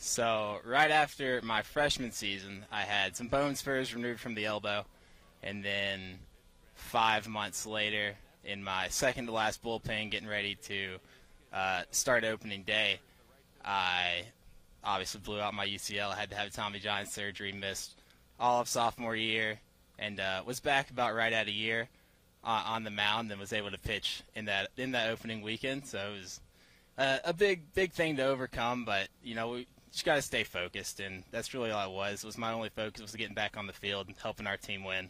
[0.00, 4.84] So right after my freshman season, I had some bone spurs removed from the elbow,
[5.42, 6.20] and then
[6.76, 10.98] five months later, in my second to last bullpen, getting ready to
[11.52, 13.00] uh, start opening day,
[13.64, 14.22] I
[14.84, 16.12] obviously blew out my UCL.
[16.12, 17.96] I had to have Tommy John surgery, missed
[18.38, 19.58] all of sophomore year,
[19.98, 21.88] and uh, was back about right at a year
[22.44, 25.86] uh, on the mound, and was able to pitch in that in that opening weekend.
[25.86, 26.40] So it was
[26.96, 30.44] uh, a big big thing to overcome, but you know we just got to stay
[30.44, 32.24] focused, and that's really all it was.
[32.24, 34.84] It was my only focus was getting back on the field and helping our team
[34.84, 35.08] win.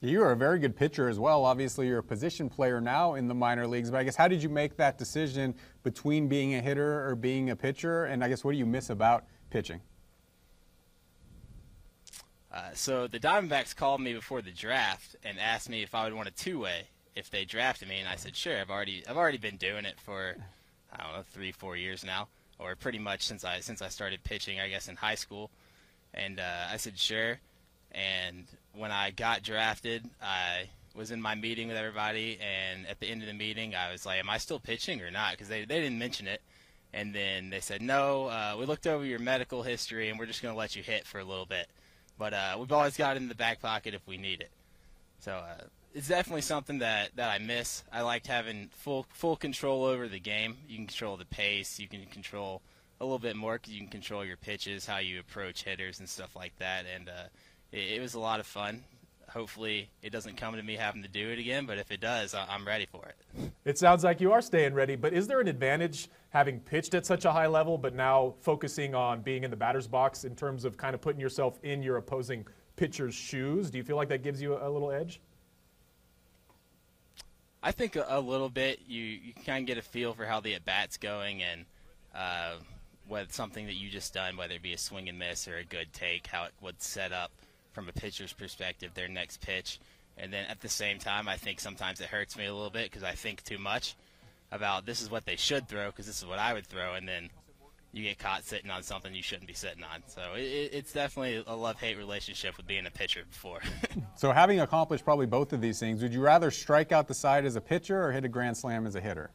[0.00, 1.44] You are a very good pitcher as well.
[1.44, 4.42] Obviously, you're a position player now in the minor leagues, but I guess how did
[4.42, 5.54] you make that decision
[5.84, 8.06] between being a hitter or being a pitcher?
[8.06, 9.80] And I guess what do you miss about pitching?
[12.52, 16.14] Uh, so the Diamondbacks called me before the draft and asked me if I would
[16.14, 18.60] want a two-way if they drafted me, and I said sure.
[18.60, 20.34] I've already I've already been doing it for
[20.92, 22.28] I don't know three four years now,
[22.58, 25.50] or pretty much since I since I started pitching, I guess in high school.
[26.14, 27.38] And uh, I said sure.
[27.92, 28.44] And
[28.74, 33.22] when I got drafted, I was in my meeting with everybody, and at the end
[33.22, 35.80] of the meeting, I was like, "Am I still pitching or not?" Because they they
[35.80, 36.40] didn't mention it.
[36.94, 40.42] And then they said, "No, uh, we looked over your medical history, and we're just
[40.42, 41.68] going to let you hit for a little bit."
[42.18, 44.50] but uh, we've always got it in the back pocket if we need it.
[45.18, 45.64] So uh,
[45.94, 47.84] it's definitely something that, that I miss.
[47.92, 50.56] I liked having full full control over the game.
[50.68, 51.78] You can control the pace.
[51.78, 52.62] You can control
[53.00, 56.08] a little bit more because you can control your pitches, how you approach hitters, and
[56.08, 56.84] stuff like that.
[56.94, 57.24] And uh,
[57.72, 58.84] it, it, was a lot of fun.
[59.28, 61.66] Hopefully, it doesn't come to me having to do it again.
[61.66, 63.50] But if it does, I, I'm ready for it.
[63.64, 64.96] It sounds like you are staying ready.
[64.96, 68.94] But is there an advantage having pitched at such a high level, but now focusing
[68.94, 71.96] on being in the batter's box in terms of kind of putting yourself in your
[71.96, 73.70] opposing pitcher's shoes?
[73.70, 75.20] Do you feel like that gives you a, a little edge?
[77.62, 78.80] I think a, a little bit.
[78.86, 81.64] You you kind of get a feel for how the at bat's going and
[82.14, 82.54] uh,
[83.08, 85.64] what something that you just done, whether it be a swing and miss or a
[85.64, 87.30] good take, how it would set up
[87.72, 89.78] from a pitcher's perspective their next pitch.
[90.18, 92.90] And then at the same time, I think sometimes it hurts me a little bit
[92.90, 93.94] because I think too much
[94.50, 97.08] about this is what they should throw because this is what I would throw, and
[97.08, 97.30] then
[97.92, 100.02] you get caught sitting on something you shouldn't be sitting on.
[100.06, 103.60] So it, it's definitely a love-hate relationship with being a pitcher before.
[104.16, 107.44] so having accomplished probably both of these things, would you rather strike out the side
[107.44, 109.30] as a pitcher or hit a grand slam as a hitter?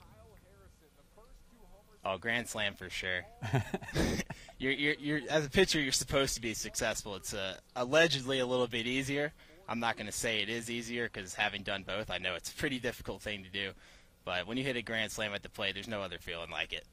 [2.03, 3.25] Oh, grand slam for sure.
[4.57, 7.15] you're, you're, you're, as a pitcher, you're supposed to be successful.
[7.15, 9.33] It's uh, allegedly a little bit easier.
[9.67, 12.49] I'm not going to say it is easier because having done both, I know it's
[12.49, 13.71] a pretty difficult thing to do.
[14.23, 16.71] But when you hit a grand slam at the plate, there's no other feeling like
[16.71, 16.85] it.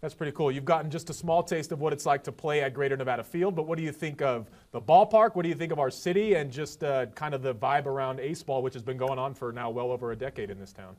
[0.00, 0.52] That's pretty cool.
[0.52, 3.24] You've gotten just a small taste of what it's like to play at Greater Nevada
[3.24, 5.34] Field, but what do you think of the ballpark?
[5.34, 8.20] What do you think of our city and just uh, kind of the vibe around
[8.20, 10.72] Ace Ball, which has been going on for now well over a decade in this
[10.72, 10.96] town?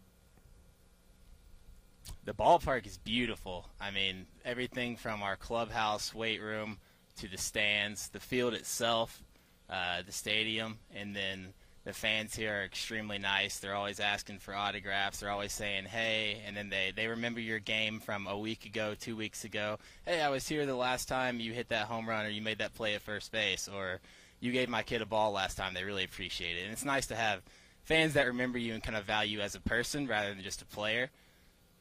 [2.26, 3.70] The ballpark is beautiful.
[3.80, 6.78] I mean, everything from our clubhouse, weight room,
[7.18, 9.24] to the stands, the field itself,
[9.70, 11.54] uh, the stadium, and then
[11.88, 13.60] the fans here are extremely nice.
[13.60, 15.22] They're always asking for autographs.
[15.22, 18.94] They're always saying, hey, and then they, they remember your game from a week ago,
[19.00, 19.80] two weeks ago.
[20.06, 22.58] Hey, I was here the last time you hit that home run or you made
[22.58, 24.02] that play at first base or
[24.42, 25.74] you gave my kid a ball last time.
[25.74, 26.64] They really appreciate it.
[26.64, 27.42] And it's nice to have
[27.86, 30.62] fans that remember you and kind of value you as a person rather than just
[30.62, 31.10] a player.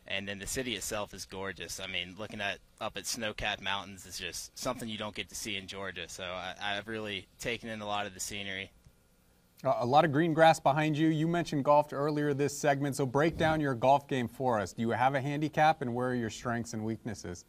[0.07, 1.81] And then the city itself is gorgeous.
[1.81, 5.35] I mean, looking at up at snow-capped mountains is just something you don't get to
[5.35, 6.05] see in Georgia.
[6.07, 8.71] So I, I've really taken in a lot of the scenery.
[9.67, 11.09] A lot of green grass behind you.
[11.09, 14.73] You mentioned golf earlier this segment, so break down your golf game for us.
[14.73, 17.45] Do you have a handicap, and where are your strengths and weaknesses?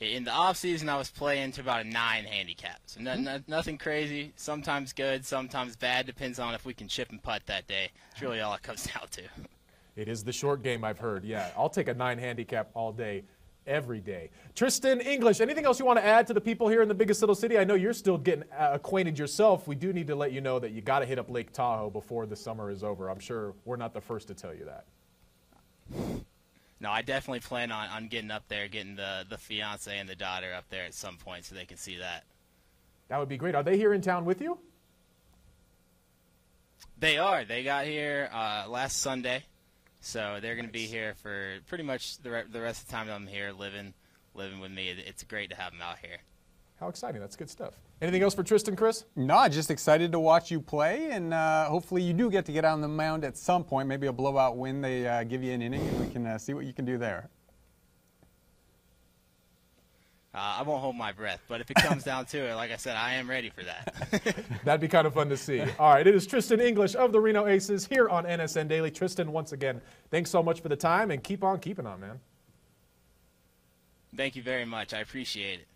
[0.00, 3.24] In the off season, I was playing to about a nine handicap, so no, hmm.
[3.24, 4.32] no, nothing crazy.
[4.34, 6.06] Sometimes good, sometimes bad.
[6.06, 7.90] Depends on if we can chip and putt that day.
[8.12, 9.22] It's really all it comes down to.
[9.96, 11.24] It is the short game, I've heard.
[11.24, 13.24] Yeah, I'll take a nine handicap all day
[13.66, 14.30] every day.
[14.54, 17.20] Tristan English, anything else you want to add to the people here in the biggest
[17.20, 17.58] little city?
[17.58, 19.68] I know you're still getting uh, acquainted yourself.
[19.68, 21.90] We do need to let you know that you got to hit up Lake Tahoe
[21.90, 23.08] before the summer is over.
[23.08, 24.84] I'm sure we're not the first to tell you that.
[26.80, 30.16] No, I definitely plan on, on getting up there, getting the, the fiance and the
[30.16, 32.24] daughter up there at some point so they can see that.
[33.08, 33.54] That would be great.
[33.54, 34.58] Are they here in town with you?
[36.98, 37.44] They are.
[37.44, 39.44] They got here uh, last Sunday.
[40.00, 42.92] So they're going to be here for pretty much the, re- the rest of the
[42.92, 43.94] time I'm here living
[44.34, 44.88] living with me.
[44.88, 46.18] It's great to have them out here.
[46.78, 47.20] How exciting.
[47.20, 47.74] That's good stuff.
[48.00, 49.04] Anything else for Tristan, Chris?
[49.14, 52.64] No, just excited to watch you play, and uh, hopefully you do get to get
[52.64, 53.86] on the mound at some point.
[53.86, 54.80] Maybe a blowout win.
[54.80, 56.96] They uh, give you an inning, and we can uh, see what you can do
[56.96, 57.28] there.
[60.32, 62.76] Uh, I won't hold my breath, but if it comes down to it, like I
[62.76, 64.36] said, I am ready for that.
[64.64, 65.60] That'd be kind of fun to see.
[65.76, 68.92] All right, it is Tristan English of the Reno Aces here on NSN Daily.
[68.92, 69.80] Tristan, once again,
[70.12, 72.20] thanks so much for the time and keep on keeping on, man.
[74.16, 74.94] Thank you very much.
[74.94, 75.66] I appreciate it.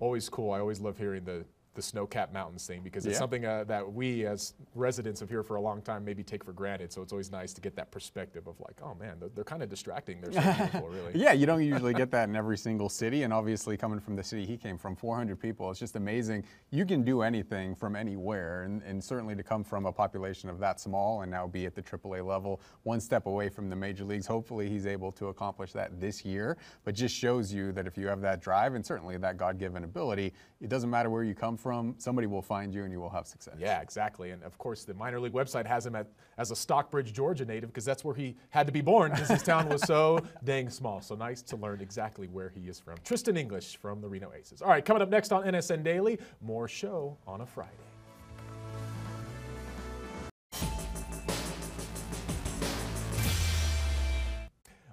[0.00, 0.50] Always cool.
[0.50, 1.44] I always love hearing the
[1.74, 3.18] the snow-capped mountains thing because it's yeah.
[3.18, 6.52] something uh, that we as residents of here for a long time maybe take for
[6.52, 6.92] granted.
[6.92, 9.62] So it's always nice to get that perspective of like, oh man, they're, they're kind
[9.62, 10.20] of distracting.
[10.20, 11.12] They're so beautiful, really.
[11.14, 14.22] yeah, you don't usually get that in every single city, and obviously coming from the
[14.22, 16.44] city he came from, 400 people, it's just amazing.
[16.70, 20.58] You can do anything from anywhere, and, and certainly to come from a population of
[20.60, 24.04] that small and now be at the AAA level, one step away from the major
[24.04, 24.26] leagues.
[24.26, 28.06] Hopefully he's able to accomplish that this year, but just shows you that if you
[28.06, 31.94] have that drive and certainly that God-given ability, it doesn't matter where you come from,
[31.98, 33.54] somebody will find you and you will have success.
[33.58, 34.30] Yeah, exactly.
[34.30, 36.08] And of course, the minor league website has him at,
[36.38, 39.42] as a Stockbridge, Georgia native because that's where he had to be born because his
[39.42, 41.00] town was so dang small.
[41.00, 42.96] So nice to learn exactly where he is from.
[43.04, 44.60] Tristan English from the Reno Aces.
[44.60, 47.91] All right, coming up next on NSN Daily, more show on a Friday.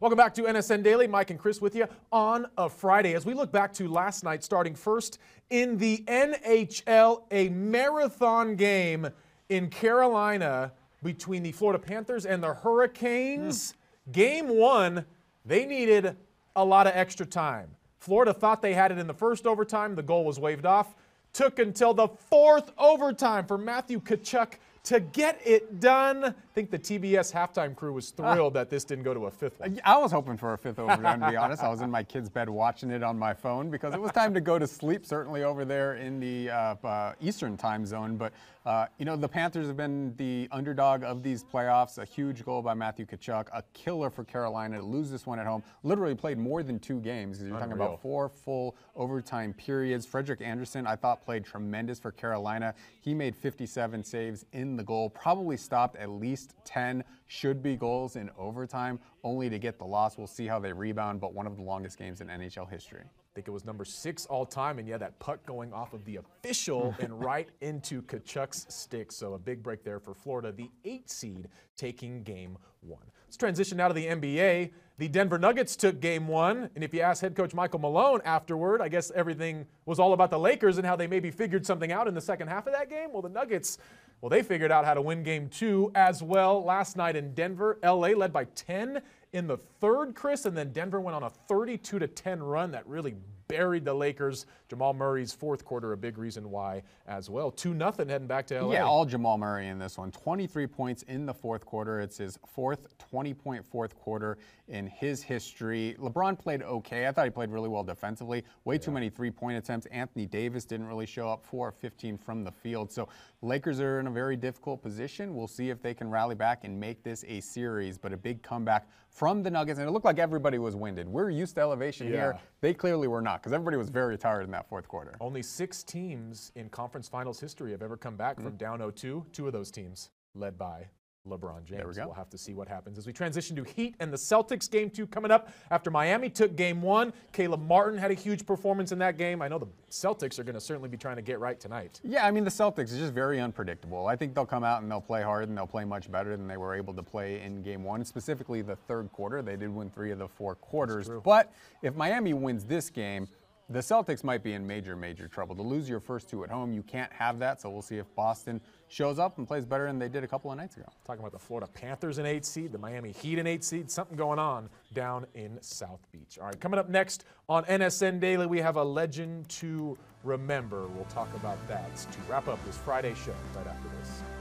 [0.01, 1.07] Welcome back to NSN Daily.
[1.07, 3.15] Mike and Chris with you on a Friday.
[3.15, 5.19] As we look back to last night, starting first
[5.49, 9.09] in the NHL, a marathon game
[9.49, 10.71] in Carolina
[11.03, 13.73] between the Florida Panthers and the Hurricanes.
[13.73, 14.13] Mm.
[14.13, 15.05] Game one,
[15.43, 16.15] they needed
[16.55, 17.67] a lot of extra time.
[17.97, 19.95] Florida thought they had it in the first overtime.
[19.95, 20.95] The goal was waved off.
[21.33, 26.35] took until the fourth overtime for Matthew Tkachuk to get it done.
[26.59, 29.61] I think the TBS halftime crew was thrilled that this didn't go to a fifth
[29.61, 29.79] one.
[29.85, 31.63] I was hoping for a fifth overtime, to be honest.
[31.63, 34.33] I was in my kid's bed watching it on my phone because it was time
[34.33, 38.17] to go to sleep, certainly over there in the uh, uh, Eastern time zone.
[38.17, 38.33] But,
[38.65, 41.97] uh, you know, the Panthers have been the underdog of these playoffs.
[41.97, 45.45] A huge goal by Matthew Tkachuk, a killer for Carolina to lose this one at
[45.45, 45.63] home.
[45.83, 47.41] Literally played more than two games.
[47.41, 50.05] You're talking about four full overtime periods.
[50.05, 52.75] Frederik Andersen, I thought, played tremendous for Carolina.
[52.99, 58.15] He made 57 saves in the goal, probably stopped at least 10 should be goals
[58.15, 60.17] in overtime, only to get the loss.
[60.17, 63.01] We'll see how they rebound, but one of the longest games in NHL history.
[63.03, 66.03] I think it was number six all time, and yeah, that puck going off of
[66.05, 69.11] the official and right into Tkachuk's stick.
[69.11, 71.47] So a big break there for Florida, the eight seed
[71.77, 73.05] taking game one.
[73.27, 74.71] Let's transition now to the NBA.
[74.97, 78.81] The Denver Nuggets took game one, and if you ask head coach Michael Malone afterward,
[78.81, 82.07] I guess everything was all about the Lakers and how they maybe figured something out
[82.07, 83.13] in the second half of that game.
[83.13, 83.77] Well, the Nuggets,
[84.21, 87.79] well, they figured out how to win game two as well last night in Denver.
[87.83, 89.01] LA led by 10
[89.31, 92.85] in the third, Chris, and then Denver went on a 32 to 10 run that
[92.87, 93.15] really
[93.49, 94.45] buried the Lakers.
[94.69, 97.49] Jamal Murray's fourth quarter, a big reason why as well.
[97.49, 98.73] 2 nothing heading back to LA.
[98.73, 100.11] Yeah, all Jamal Murray in this one.
[100.11, 101.99] 23 points in the fourth quarter.
[101.99, 104.37] It's his fourth 20 point fourth quarter
[104.67, 105.95] in his history.
[105.99, 107.07] LeBron played okay.
[107.07, 108.43] I thought he played really well defensively.
[108.65, 109.87] Way too many three point attempts.
[109.87, 112.91] Anthony Davis didn't really show up 4 of 15 from the field.
[112.91, 113.09] So
[113.41, 115.35] Lakers are in a very difficult position.
[115.35, 118.43] We'll see if they can rally back and make this a series, but a big
[118.43, 119.79] comeback from the Nuggets.
[119.79, 121.07] And it looked like everybody was winded.
[121.07, 122.37] We're used to elevation here.
[122.61, 125.15] They clearly were not because everybody was very tired in that fourth quarter.
[125.21, 128.43] Only six teams in conference finals history have ever come back Mm-hmm.
[128.47, 129.31] from down 0-2.
[129.31, 130.87] Two of those teams led by
[131.27, 131.85] LeBron James.
[131.85, 132.05] we go.
[132.05, 134.89] We'll have to see what happens as we transition to Heat and the Celtics game
[134.89, 137.13] two coming up after Miami took game one.
[137.33, 139.41] Caleb Martin had a huge performance in that game.
[139.41, 141.99] I know the Celtics are going to certainly be trying to get right tonight.
[142.03, 144.07] Yeah, I mean, the Celtics is just very unpredictable.
[144.07, 146.47] I think they'll come out and they'll play hard and they'll play much better than
[146.47, 149.41] they were able to play in game one, specifically the third quarter.
[149.41, 151.09] They did win three of the four quarters.
[151.23, 151.51] But
[151.81, 153.27] if Miami wins this game,
[153.69, 155.55] the Celtics might be in major, major trouble.
[155.55, 157.61] To lose your first two at home, you can't have that.
[157.61, 160.51] So we'll see if Boston shows up and plays better than they did a couple
[160.51, 160.87] of nights ago.
[161.05, 164.17] Talking about the Florida Panthers in eight seed, the Miami Heat in eight seed, something
[164.17, 166.39] going on down in South Beach.
[166.39, 170.87] All right, coming up next on NSN Daily, we have a legend to remember.
[170.87, 174.38] We'll talk about that to wrap up this Friday show right after this.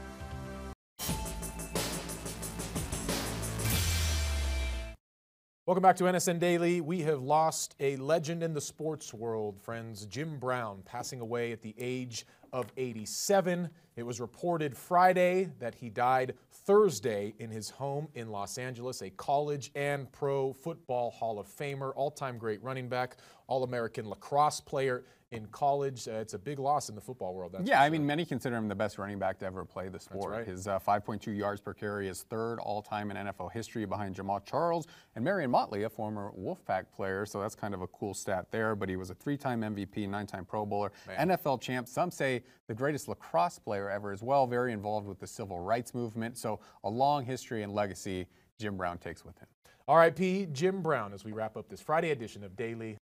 [5.69, 6.81] Welcome back to NSN Daily.
[6.81, 10.07] We have lost a legend in the sports world, friends.
[10.07, 13.69] Jim Brown passing away at the age of 87.
[13.95, 19.11] It was reported Friday that he died Thursday in his home in Los Angeles, a
[19.11, 24.59] college and pro football Hall of Famer, all time great running back, All American lacrosse
[24.59, 26.07] player in college.
[26.07, 27.51] Uh, it's a big loss in the football world.
[27.53, 27.91] That's Yeah, for I sure.
[27.91, 30.31] mean, many consider him the best running back to ever play the sport.
[30.31, 30.47] right.
[30.47, 34.43] His uh, 5.2 yards per carry is third all time in NFL history behind Jamaal
[34.43, 37.25] Charles and Marion Motley, a former Wolfpack player.
[37.25, 38.75] So that's kind of a cool stat there.
[38.75, 41.87] But he was a three time MVP, nine time Pro Bowler, NFL champ.
[41.87, 45.93] Some say the greatest lacrosse player ever as well, very involved with the civil rights
[45.93, 46.37] movement.
[46.37, 48.25] So a long history and legacy
[48.59, 49.47] Jim Brown takes with him.
[49.87, 52.97] RIP Jim Brown as we wrap up this Friday edition of Daily.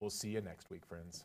[0.00, 1.24] We'll see you next week, friends.